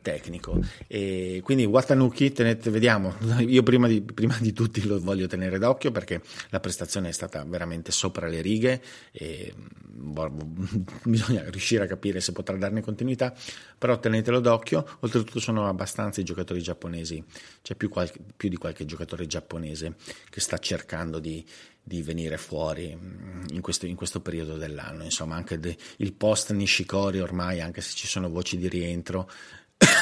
tecnico. 0.04 0.60
E 0.86 1.40
quindi 1.42 1.64
Watanuki, 1.64 2.30
tenete, 2.30 2.68
vediamo, 2.68 3.14
io 3.40 3.62
prima 3.62 3.88
di, 3.88 4.02
prima 4.02 4.36
di, 4.38 4.52
tutti 4.52 4.86
lo 4.86 5.00
voglio 5.00 5.26
tenere 5.26 5.58
d'occhio 5.58 5.90
perché 5.90 6.20
la 6.50 6.60
prestazione 6.60 7.08
è 7.08 7.12
stata 7.12 7.42
veramente 7.44 7.90
sopra 7.90 8.28
le 8.28 8.42
righe 8.42 8.82
e 9.10 9.54
boh, 9.56 10.30
bisogna 11.04 11.48
riuscire 11.48 11.84
a 11.84 11.86
capire 11.86 12.20
se 12.20 12.32
potrà 12.32 12.56
darne 12.56 12.82
continuità, 12.82 13.34
però 13.78 13.98
tenetelo 13.98 14.40
d'occhio, 14.40 14.86
oltretutto 15.00 15.40
sono 15.40 15.66
abbastanza 15.66 16.20
i 16.20 16.24
giocatori 16.24 16.60
giapponesi, 16.60 17.24
c'è 17.62 17.74
più, 17.74 17.88
qualche, 17.88 18.20
più 18.36 18.50
di 18.50 18.56
qualche 18.56 18.84
giocatore 18.84 19.26
giapponese 19.26 19.94
che 20.28 20.40
sta 20.40 20.58
cercando 20.58 21.18
di, 21.18 21.44
di 21.82 22.02
venire 22.02 22.38
fuori 22.38 22.96
mm, 22.96 23.44
in 23.52 23.60
questo, 23.60 23.86
in 23.86 23.94
questo, 23.94 24.20
periodo 24.20 24.56
dell'anno. 24.56 25.04
Insomma, 25.04 25.36
anche 25.36 25.58
de, 25.58 25.76
il 25.98 26.14
post 26.14 26.52
Nishikori 26.52 27.20
ormai, 27.20 27.60
anche 27.60 27.82
se 27.82 27.94
ci 27.94 28.06
sono 28.06 28.30
voci 28.30 28.56
di 28.56 28.68
rientro, 28.68 29.30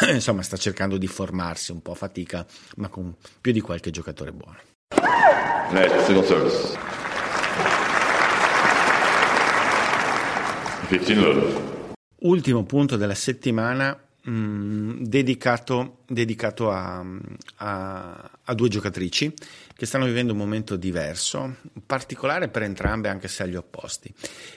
insomma 0.13 0.43
sta 0.43 0.57
cercando 0.57 0.97
di 0.97 1.07
formarsi 1.07 1.73
un 1.73 1.83
po' 1.83 1.93
a 1.93 1.97
fatica, 1.97 2.45
ma 2.77 2.89
con 2.89 3.15
più 3.41 3.53
di 3.53 3.61
qualche 3.61 3.91
giocatore 3.91 4.33
buono. 4.33 4.59
Net, 5.71 6.05
single 6.05 6.25
service. 6.25 6.79
15 10.89 11.15
love. 11.15 11.71
Ultimo 12.19 12.65
punto 12.65 12.97
della 12.97 13.15
settimana 13.15 13.99
mh, 14.23 14.31
mm, 14.31 15.03
dedicato, 15.05 15.99
dedicato 16.07 16.71
a, 16.71 17.05
a, 17.57 18.31
a, 18.43 18.55
due 18.55 18.69
giocatrici 18.69 19.33
che 19.75 19.87
stanno 19.87 20.05
vivendo 20.05 20.33
un 20.33 20.39
momento 20.39 20.77
diverso, 20.77 21.57
particolare 21.87 22.49
per 22.49 22.63
entrambe 22.63 23.09
anche 23.09 23.29
se 23.29 23.43
agli 23.43 23.57
opposti. 23.57 24.13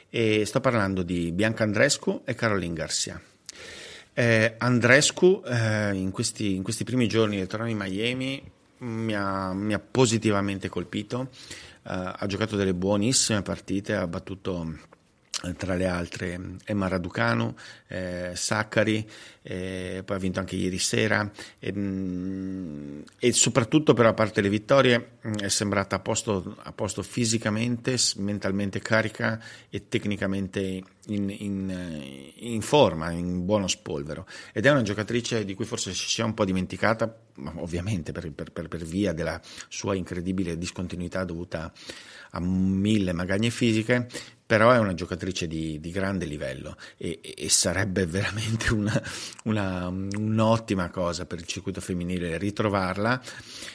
E 0.10 0.46
sto 0.46 0.60
parlando 0.60 1.02
di 1.02 1.32
Bianca 1.32 1.64
Andrescu 1.64 2.22
e 2.26 2.36
Caroline 2.36 2.74
Garcia. 2.74 3.20
Eh, 4.18 4.56
Andrescu 4.60 5.44
eh, 5.46 5.94
in, 5.94 6.12
questi, 6.12 6.56
in, 6.56 6.64
questi, 6.64 6.86
primi 6.86 7.06
giorni 7.06 7.36
del 7.36 7.48
torneo 7.48 7.68
di 7.68 7.76
Miami 7.76 8.42
mi 8.78 9.14
ha, 9.14 9.52
mi 9.52 9.74
ha 9.74 9.80
positivamente 9.80 10.70
colpito, 10.70 11.32
eh, 11.84 12.14
ha 12.16 12.26
giocato 12.26 12.56
delle 12.56 12.74
buonissime 12.74 13.42
partite, 13.42 13.94
ha 13.94 14.08
battuto 14.08 14.74
tra 15.58 15.76
le 15.76 15.86
altre 15.86 16.40
Emma 16.64 16.88
Raducanu, 16.88 17.54
eh, 17.88 18.32
Saccari, 18.36 19.08
eh, 19.42 20.02
poi 20.06 20.16
ha 20.16 20.20
vinto 20.20 20.40
anche 20.40 20.56
ieri 20.56 20.80
sera. 20.80 21.30
E, 21.60 21.74
mm, 21.76 23.02
e, 23.20 23.34
soprattutto 23.34 23.94
però 23.94 24.10
a 24.10 24.14
parte 24.14 24.40
le 24.42 24.50
vittorie 24.50 25.18
mm, 25.28 25.34
è 25.36 25.50
sembrata 25.50 25.98
a 25.98 26.00
posto, 26.00 26.56
a 26.64 26.72
posto 26.72 27.04
fisicamente, 27.04 27.98
mentalmente 28.16 28.80
carica 28.80 29.44
e 29.70 29.90
tecnicamente 29.90 30.82
in, 31.08 31.30
in, 31.30 32.32
in, 32.36 32.62
forma, 32.62 33.12
in 33.12 33.46
buono 33.46 33.68
spolvero 33.68 34.26
ed 34.54 34.66
è 34.66 34.72
una 34.72 34.82
giocatrice 34.82 35.46
di 35.46 35.54
cui 35.54 35.66
forse 35.66 35.94
si 35.94 36.22
è 36.22 36.24
un 36.24 36.34
po' 36.34 36.46
dimenticata, 36.46 37.14
ovviamente 37.56 38.12
per, 38.12 38.32
per, 38.32 38.52
per, 38.52 38.68
per 38.68 38.84
via 38.84 39.14
della 39.14 39.40
sua 39.68 39.96
incredibile 39.96 40.58
discontinuità 40.58 41.24
dovuta 41.24 41.72
a 42.32 42.40
mille 42.40 43.14
magagne 43.14 43.50
fisiche, 43.50 44.08
però 44.46 44.72
è 44.72 44.78
una 44.78 44.94
giocatrice 44.94 45.48
di, 45.48 45.80
di 45.80 45.90
grande 45.90 46.26
livello 46.26 46.78
e, 46.98 47.20
e, 47.22 47.50
sarebbe 47.50 48.06
veramente 48.06 48.72
una, 48.74 49.02
una, 49.46 49.88
un'ottima 49.88 50.92
cosa 50.92 51.26
per 51.26 51.40
il 51.40 51.46
circuito 51.46 51.82
femminile 51.82 52.38
ritrovarla. 52.38 53.20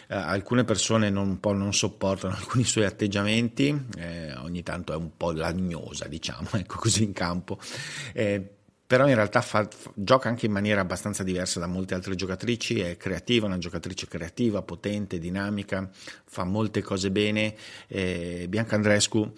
Eh, 0.07 0.14
alcune 0.14 0.64
persone 0.64 1.11
non, 1.11 1.29
un 1.29 1.40
po' 1.40 1.53
non 1.53 1.75
sopportano 1.75 2.35
alcuni 2.37 2.64
suoi 2.64 2.85
atteggiamenti, 2.85 3.87
eh, 3.97 4.35
ogni 4.37 4.62
tanto 4.62 4.93
è 4.93 4.97
un 4.97 5.16
po' 5.16 5.33
lagnosa, 5.33 6.07
diciamo, 6.07 6.49
ecco 6.55 6.77
così 6.77 7.03
in 7.03 7.12
campo. 7.20 7.59
Eh, 8.14 8.54
però 8.90 9.06
in 9.06 9.14
realtà 9.14 9.40
fa, 9.40 9.68
fa, 9.68 9.92
gioca 9.94 10.28
anche 10.28 10.46
in 10.46 10.52
maniera 10.52 10.80
abbastanza 10.80 11.22
diversa 11.22 11.61
da 11.61 11.68
molte 11.68 11.94
altre 11.94 12.16
giocatrici, 12.16 12.80
è 12.80 12.96
creativa, 12.96 13.46
una 13.46 13.59
giocatrice 13.59 14.09
creativa, 14.09 14.62
potente, 14.62 15.20
dinamica, 15.20 15.88
fa 16.24 16.42
molte 16.42 16.83
cose 16.83 17.12
bene. 17.12 17.54
Eh, 17.87 18.46
Bianca 18.48 18.74
Andrescu, 18.74 19.33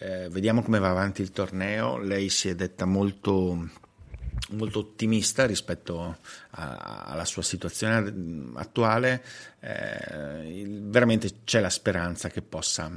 eh, 0.00 0.28
vediamo 0.30 0.62
come 0.62 0.78
va 0.78 0.88
avanti 0.88 1.20
il 1.20 1.32
torneo, 1.32 1.98
lei 1.98 2.30
si 2.30 2.48
è 2.48 2.54
detta 2.54 2.86
molto, 2.86 3.68
molto 4.52 4.78
ottimista 4.78 5.44
rispetto 5.44 6.16
a, 6.52 7.04
alla 7.04 7.26
sua 7.26 7.42
situazione 7.42 8.52
attuale, 8.54 9.22
eh, 9.60 10.64
veramente 10.80 11.42
c'è 11.44 11.60
la 11.60 11.68
speranza 11.68 12.30
che 12.30 12.40
possa 12.40 12.90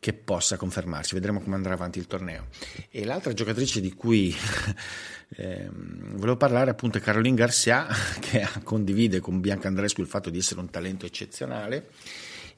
che 0.00 0.14
possa 0.14 0.56
confermarsi. 0.56 1.14
Vedremo 1.14 1.40
come 1.40 1.54
andrà 1.54 1.74
avanti 1.74 1.98
il 1.98 2.06
torneo. 2.06 2.46
E 2.90 3.04
l'altra 3.04 3.34
giocatrice 3.34 3.82
di 3.82 3.92
cui 3.92 4.34
eh, 5.36 5.68
volevo 5.70 6.36
parlare 6.38 6.70
appunto 6.70 6.98
è 6.98 7.00
Caroline 7.02 7.36
Garcia, 7.36 7.86
che 8.18 8.48
condivide 8.64 9.20
con 9.20 9.40
Bianca 9.40 9.68
Andrescu 9.68 10.00
il 10.00 10.06
fatto 10.08 10.30
di 10.30 10.38
essere 10.38 10.60
un 10.60 10.70
talento 10.70 11.04
eccezionale. 11.04 11.88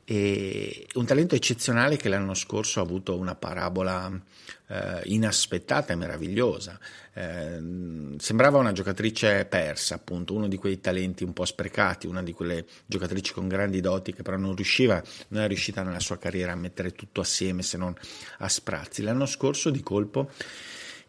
E 0.05 0.87
un 0.95 1.07
talento 1.07 1.35
eccezionale 1.37 1.97
che 1.97 2.09
l'anno 2.09 2.35
scorso 2.35 2.81
ha 2.81 2.83
avuto 2.83 3.17
una 3.17 3.37
parabola 3.37 4.11
eh, 4.67 5.01
inaspettata 5.05 5.93
e 5.93 5.97
meravigliosa. 5.97 6.79
Eh, 7.15 8.17
sembrava 8.19 8.59
una 8.59 8.73
giocatrice 8.73 9.45
persa, 9.45 9.95
appunto, 9.95 10.35
uno 10.35 10.49
di 10.49 10.57
quei 10.57 10.81
talenti 10.81 11.25
un 11.25 11.33
po' 11.33 11.45
sprecati, 11.45 12.07
una 12.07 12.23
di 12.23 12.33
quelle 12.33 12.67
giocatrici 12.87 13.33
con 13.33 13.47
grandi 13.49 13.81
doti 13.81 14.13
che 14.13 14.23
però 14.23 14.37
non 14.37 14.57
riusciva, 14.57 15.03
non 15.29 15.43
è 15.43 15.47
riuscita 15.47 15.83
nella 15.83 16.01
sua 16.01 16.19
carriera 16.19 16.53
a 16.53 16.57
mettere 16.57 16.93
tutto 16.93 17.21
assieme 17.21 17.63
se 17.63 17.77
non 17.77 17.95
a 18.39 18.49
sprazzi. 18.49 19.03
L'anno 19.03 19.27
scorso 19.27 19.71
di 19.71 19.83
colpo 19.83 20.31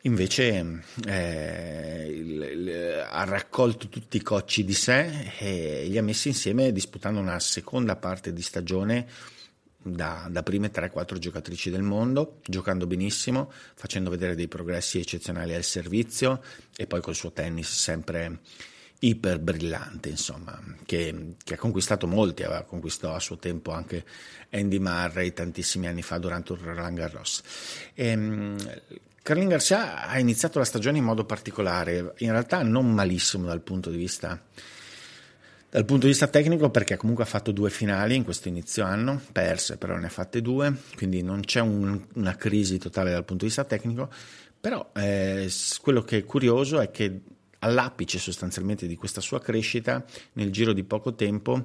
Invece 0.06 0.82
eh, 1.06 2.08
il, 2.10 2.42
il, 2.42 3.06
ha 3.10 3.24
raccolto 3.24 3.88
tutti 3.88 4.18
i 4.18 4.22
cocci 4.22 4.66
di 4.66 4.74
sé 4.74 5.32
e 5.40 5.86
li 5.88 5.98
ha 5.98 6.04
messi 6.04 6.28
insieme 6.28 6.74
disputando 6.74 7.22
una 7.22 7.40
seconda 7.40 7.96
parte 7.96 8.34
di 8.34 8.42
stagione 8.42 9.08
da, 9.82 10.28
da 10.30 10.44
prime 10.44 10.72
3-4 10.72 11.18
giocatrici 11.18 11.70
del 11.70 11.84
mondo, 11.84 12.40
giocando 12.46 12.86
benissimo, 12.86 13.50
facendo 13.76 14.10
vedere 14.10 14.36
dei 14.36 14.50
progressi 14.50 15.00
eccezionali 15.00 15.54
al 15.54 15.64
servizio 15.64 16.44
e 16.76 16.86
poi 16.86 17.00
col 17.00 17.16
suo 17.16 17.32
tennis 17.32 17.70
sempre 17.70 18.40
iper 19.00 19.40
brillante, 19.40 20.10
insomma, 20.10 20.62
che, 20.86 21.36
che, 21.44 21.54
ha 21.54 21.58
conquistato 21.58 22.08
molti, 22.08 22.44
aveva 22.44 22.64
conquistato 22.64 23.14
a 23.14 23.20
suo 23.20 23.38
tempo 23.38 23.72
anche 23.72 24.06
Andy 24.50 24.80
Murray 24.80 25.32
tantissimi 25.32 25.88
anni 25.88 26.02
fa 26.02 26.18
durante 26.18 26.52
il 26.54 26.60
Roland 26.60 26.98
Garros. 26.98 27.42
E, 27.94 28.08
ehm, 28.08 28.58
Carlin 29.24 29.48
Garcia 29.48 30.06
ha 30.06 30.20
iniziato 30.20 30.60
la 30.60 30.66
stagione 30.66 30.98
in 30.98 31.06
modo 31.06 31.24
particolare, 31.24 32.14
in 32.18 32.32
realtà 32.32 32.62
non 32.62 32.92
malissimo 32.92 33.46
dal 33.46 33.62
punto 33.62 33.90
di 33.90 33.96
vista, 33.96 34.38
dal 35.70 35.86
punto 35.86 36.02
di 36.02 36.12
vista 36.12 36.28
tecnico 36.28 36.70
perché 36.70 36.98
comunque 36.98 37.24
ha 37.24 37.28
fatto 37.28 37.54
due 37.54 37.70
finali 37.70 38.18
in 38.18 38.26
questo 38.26 38.50
inizio 38.50 38.84
anno, 38.84 39.22
perse 39.32 39.78
però 39.78 39.96
ne 39.96 40.08
ha 40.08 40.10
fatte 40.10 40.42
due, 40.42 40.76
quindi 40.98 41.24
non 41.24 41.40
c'è 41.40 41.62
un, 41.62 42.06
una 42.16 42.36
crisi 42.36 42.78
totale 42.78 43.12
dal 43.12 43.24
punto 43.24 43.46
di 43.46 43.50
vista 43.50 43.64
tecnico, 43.64 44.10
però 44.60 44.92
eh, 44.94 45.50
quello 45.80 46.02
che 46.02 46.18
è 46.18 46.26
curioso 46.26 46.82
è 46.82 46.92
che 46.92 47.22
all'apice 47.60 48.20
sostanzialmente 48.20 48.88
di 48.88 48.98
questa 48.98 49.22
sua 49.22 49.40
crescita, 49.40 50.04
nel 50.34 50.52
giro 50.52 50.74
di 50.74 50.84
poco 50.84 51.16
tempo, 51.16 51.64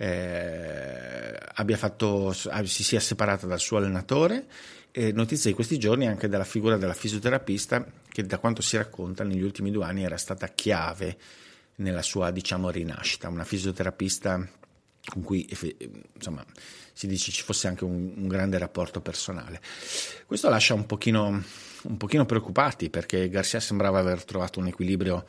eh, 0.00 1.36
abbia 1.54 1.76
fatto, 1.76 2.32
si 2.32 2.84
sia 2.84 3.00
separata 3.00 3.46
dal 3.46 3.58
suo 3.58 3.78
allenatore 3.78 4.46
e 4.92 5.12
notizia 5.12 5.50
di 5.50 5.56
questi 5.56 5.76
giorni 5.76 6.06
anche 6.06 6.28
della 6.28 6.44
figura 6.44 6.76
della 6.76 6.94
fisioterapista 6.94 7.84
che 8.08 8.24
da 8.24 8.38
quanto 8.38 8.62
si 8.62 8.76
racconta 8.76 9.24
negli 9.24 9.42
ultimi 9.42 9.70
due 9.70 9.84
anni 9.84 10.04
era 10.04 10.16
stata 10.16 10.46
chiave 10.48 11.16
nella 11.76 12.02
sua 12.02 12.30
diciamo 12.30 12.70
rinascita, 12.70 13.28
una 13.28 13.44
fisioterapista 13.44 14.48
con 15.08 15.22
cui 15.22 15.48
insomma, 16.14 16.44
si 16.98 17.06
dice 17.06 17.30
ci 17.30 17.44
fosse 17.44 17.68
anche 17.68 17.84
un, 17.84 18.12
un 18.16 18.26
grande 18.26 18.58
rapporto 18.58 19.00
personale. 19.00 19.60
Questo 20.26 20.48
lascia 20.48 20.74
un 20.74 20.84
pochino, 20.84 21.28
un 21.82 21.96
pochino 21.96 22.26
preoccupati 22.26 22.90
perché 22.90 23.28
Garcia 23.28 23.60
sembrava 23.60 24.00
aver 24.00 24.24
trovato 24.24 24.58
un 24.58 24.66
equilibrio, 24.66 25.24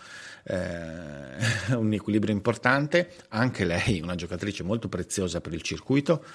eh, 0.46 1.76
un 1.78 1.94
equilibrio 1.94 2.34
importante, 2.34 3.14
anche 3.28 3.66
lei 3.66 4.02
una 4.02 4.16
giocatrice 4.16 4.64
molto 4.64 4.90
preziosa 4.90 5.42
per 5.42 5.54
il 5.54 5.62
circuito, 5.62 6.26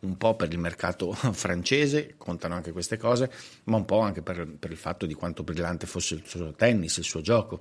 un 0.00 0.16
po' 0.16 0.36
per 0.36 0.50
il 0.50 0.58
mercato 0.58 1.12
francese, 1.12 2.14
contano 2.16 2.54
anche 2.54 2.72
queste 2.72 2.96
cose, 2.96 3.30
ma 3.64 3.76
un 3.76 3.84
po' 3.84 4.00
anche 4.00 4.22
per, 4.22 4.48
per, 4.58 4.70
il 4.70 4.78
fatto 4.78 5.04
di 5.04 5.12
quanto 5.12 5.42
brillante 5.42 5.86
fosse 5.86 6.14
il 6.14 6.22
suo 6.24 6.54
tennis, 6.54 6.96
il 6.96 7.04
suo 7.04 7.20
gioco 7.20 7.60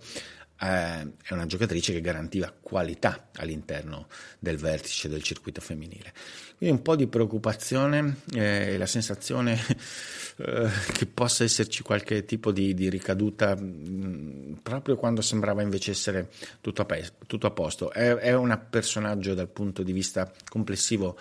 eh, 0.59 1.11
è 1.23 1.33
una 1.33 1.45
giocatrice 1.45 1.93
che 1.93 2.01
garantiva 2.01 2.53
qualità 2.59 3.29
all'interno 3.35 4.07
del 4.39 4.57
vertice 4.57 5.09
del 5.09 5.23
circuito 5.23 5.61
femminile. 5.61 6.13
Quindi 6.57 6.75
un 6.75 6.81
po' 6.81 6.95
di 6.95 7.07
preoccupazione 7.07 8.21
eh, 8.33 8.73
e 8.73 8.77
la 8.77 8.87
sensazione 8.87 9.59
eh, 10.37 10.69
che 10.93 11.05
possa 11.05 11.43
esserci 11.43 11.83
qualche 11.83 12.25
tipo 12.25 12.51
di, 12.51 12.73
di 12.73 12.89
ricaduta 12.89 13.55
mh, 13.55 14.59
proprio 14.63 14.95
quando 14.95 15.21
sembrava 15.21 15.61
invece 15.61 15.91
essere 15.91 16.29
tutto 16.61 16.81
a, 16.81 16.85
pe- 16.85 17.11
tutto 17.27 17.47
a 17.47 17.51
posto. 17.51 17.91
È, 17.91 18.15
è 18.15 18.33
un 18.33 18.59
personaggio 18.69 19.33
dal 19.33 19.49
punto 19.49 19.83
di 19.83 19.91
vista 19.91 20.31
complessivo 20.49 21.17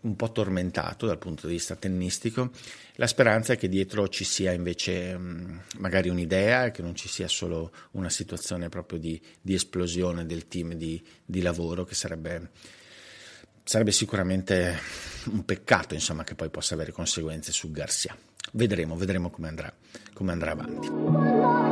un 0.00 0.16
po' 0.16 0.30
tormentato 0.32 1.06
dal 1.06 1.18
punto 1.18 1.46
di 1.46 1.54
vista 1.54 1.76
tennistico. 1.76 2.50
La 2.96 3.06
speranza 3.06 3.54
è 3.54 3.56
che 3.56 3.68
dietro 3.68 4.08
ci 4.08 4.24
sia 4.24 4.52
invece 4.52 5.16
mm, 5.16 5.58
magari 5.78 6.08
un'idea 6.08 6.66
e 6.66 6.70
che 6.70 6.82
non 6.82 6.94
ci 6.94 7.08
sia 7.08 7.28
solo 7.28 7.72
una 7.92 8.10
situazione 8.10 8.68
proprio 8.68 8.98
di, 8.98 9.20
di 9.40 9.54
esplosione 9.54 10.26
del 10.26 10.46
team 10.48 10.74
di, 10.74 11.02
di 11.24 11.40
lavoro 11.40 11.84
che 11.84 11.94
sarebbe, 11.94 12.50
sarebbe, 13.64 13.92
sicuramente 13.92 14.78
un 15.30 15.44
peccato 15.44 15.94
insomma, 15.94 16.24
che 16.24 16.34
poi 16.34 16.50
possa 16.50 16.74
avere 16.74 16.92
conseguenze 16.92 17.52
su 17.52 17.70
Garcia. 17.70 18.16
Vedremo, 18.52 18.96
vedremo 18.96 19.30
come 19.30 19.48
andrà, 19.48 19.72
come 20.12 20.32
andrà 20.32 20.50
avanti. 20.50 21.71